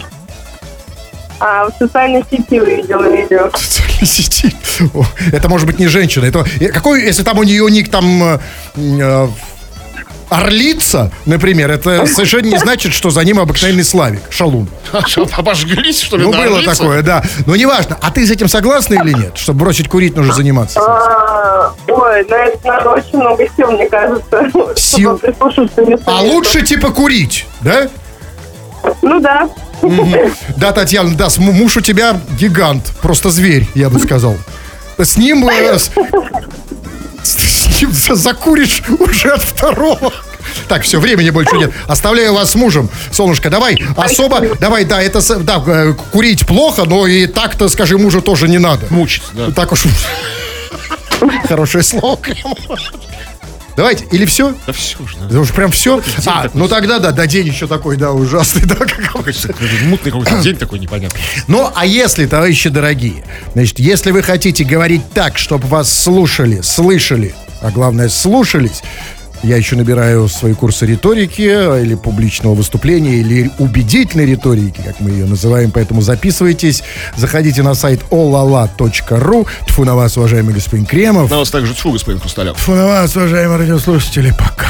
А, 1.41 1.69
в 1.69 1.73
социальной 1.79 2.25
сети 2.31 2.61
увидела 2.61 3.05
видео. 3.11 3.51
В 3.53 3.59
социальной 3.59 4.07
сети. 4.07 4.55
О, 4.95 5.05
Это 5.33 5.49
может 5.49 5.67
быть 5.67 5.79
не 5.79 5.89
женщина. 5.89 6.25
Это 6.27 6.45
какой, 6.73 7.03
если 7.05 7.23
там 7.23 7.39
у 7.39 7.43
нее 7.43 7.69
ник 7.71 7.91
там 7.91 8.41
э, 8.77 9.29
Орлица, 10.31 11.13
например, 11.27 11.71
это 11.71 12.07
совершенно 12.07 12.47
не 12.47 12.59
значит, 12.59 12.93
что 12.93 13.11
за 13.11 13.23
ним 13.25 13.39
обыкновенный 13.39 13.85
Славик, 13.85 14.23
шалун. 14.31 14.69
Что, 15.07 15.29
Обожглись, 15.37 16.01
что 16.01 16.17
ли, 16.17 16.25
Ну, 16.25 16.33
на 16.33 16.39
было 16.39 16.57
орлице? 16.59 16.77
такое, 16.77 17.03
да. 17.03 17.23
Но 17.47 17.55
неважно. 17.57 17.99
А 18.01 18.11
ты 18.11 18.27
с 18.27 18.31
этим 18.31 18.49
согласна 18.49 18.95
или 18.95 19.13
нет? 19.13 19.37
Чтобы 19.37 19.61
бросить 19.61 19.89
курить, 19.89 20.17
нужно 20.17 20.33
заниматься. 20.33 20.81
А, 20.81 21.73
ой, 21.89 22.25
на 22.27 22.35
это 22.35 22.67
надо 22.67 22.91
очень 22.91 23.19
много 23.19 23.45
сил, 23.57 23.71
мне 23.73 23.89
кажется. 23.89 24.51
Сил? 24.77 25.21
А 26.07 26.23
лучше 26.23 26.63
типа 26.63 26.91
курить, 26.91 27.47
да? 27.61 27.89
Ну 29.03 29.21
да. 29.21 29.49
Да, 30.57 30.73
Татьяна, 30.73 31.15
да, 31.15 31.29
муж 31.39 31.77
у 31.77 31.81
тебя 31.81 32.21
гигант, 32.39 32.85
просто 33.03 33.31
зверь, 33.31 33.69
я 33.75 33.91
бы 33.91 33.99
сказал. 34.01 34.37
С 34.99 35.17
ним, 35.17 35.49
э, 35.49 35.79
с, 35.79 35.91
с 37.25 37.81
ним 37.81 37.93
за- 37.93 38.15
закуришь 38.15 38.83
уже 38.99 39.33
от 39.33 39.43
второго. 39.43 40.13
Так, 40.69 40.83
все, 40.83 41.01
времени 41.01 41.31
больше 41.31 41.57
нет. 41.57 41.73
Оставляю 41.89 42.35
вас 42.35 42.53
с 42.53 42.55
мужем. 42.55 42.89
Солнышко, 43.11 43.51
давай, 43.51 43.83
особо, 43.97 44.57
давай, 44.61 44.85
да, 44.85 45.03
это, 45.03 45.21
да, 45.41 45.63
э, 45.67 45.95
курить 46.13 46.47
плохо, 46.47 46.85
но 46.87 47.07
и 47.07 47.27
так-то, 47.27 47.69
скажи, 47.69 47.99
мужу 47.99 48.23
тоже 48.23 48.49
не 48.49 48.59
надо. 48.59 48.87
Мучить, 48.91 49.23
да. 49.33 49.51
Так 49.51 49.73
уж... 49.73 49.85
Хорошее 51.49 51.83
слово. 51.83 52.19
Давайте, 53.77 54.05
или 54.13 54.25
все? 54.25 54.55
Да 54.67 54.73
все 54.73 54.99
же, 55.07 55.17
да. 55.29 55.41
Уж 55.41 55.53
прям 55.53 55.71
все? 55.73 56.01
А, 56.27 56.49
ну 56.55 56.69
тогда 56.69 56.99
да, 56.99 57.11
да, 57.11 57.27
день 57.27 57.49
еще 57.49 57.67
такой, 57.67 57.97
да, 57.97 58.13
ужасный, 58.13 58.63
да, 58.67 58.77
как 58.77 59.15
Мутный 59.15 60.13
какой-то 60.13 60.39
день 60.43 60.57
такой 60.57 60.79
непонятный. 60.79 61.21
Ну, 61.49 61.71
а 61.75 61.85
если, 61.85 62.27
товарищи 62.27 62.69
дорогие, 62.69 63.25
значит, 63.55 63.79
если 63.81 64.13
вы 64.13 64.23
хотите 64.23 64.65
говорить 64.65 65.03
так, 65.13 65.39
чтобы 65.39 65.67
вас 65.67 65.93
слушали, 65.93 66.61
слышали, 66.61 67.35
а 67.61 67.71
главное, 67.71 68.09
слушались, 68.09 68.83
я 69.45 69.57
еще 69.57 69.77
набираю 69.77 70.29
свои 70.29 70.55
курсы 70.55 70.87
риторики 70.87 71.43
или 71.43 71.95
публичного 71.95 72.55
выступления, 72.55 73.17
или 73.17 73.51
убедительной 73.59 74.27
риторики, 74.27 74.81
как 74.85 75.01
мы 75.01 75.11
ее 75.11 75.27
называем, 75.27 75.71
поэтому 75.71 76.01
записывайтесь, 76.01 76.83
заходите 77.17 77.63
на 77.63 77.75
сайт 77.75 78.01
olala.ru. 78.11 79.47
Тфу 79.67 79.85
на 79.85 79.95
вас, 79.95 80.17
уважаемый 80.17 80.55
господин 80.55 80.87
Кремов. 80.87 81.31
На 81.31 81.39
вас 81.39 81.51
также 81.51 81.75
тьфу, 81.75 81.93
господин 81.93 82.21
Хрусталев. 82.21 82.57
Тфу 82.57 82.73
на 82.73 82.87
вас, 82.87 83.15
уважаемые 83.17 83.59
радиослушатели, 83.59 84.31
пока. 84.31 84.67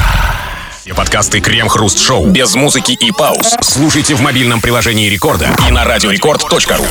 Все 0.81 0.93
подкасты 0.93 1.39
Крем-Хруст-Шоу 1.39 2.27
без 2.27 2.53
музыки 2.53 2.91
и 2.91 3.11
пауз. 3.11 3.55
Слушайте 3.61 4.13
в 4.13 4.21
мобильном 4.21 4.61
приложении 4.61 5.09
Рекорда 5.09 5.49
и 5.67 5.71
на 5.71 5.83
радиорекорд.ру. 5.83 6.85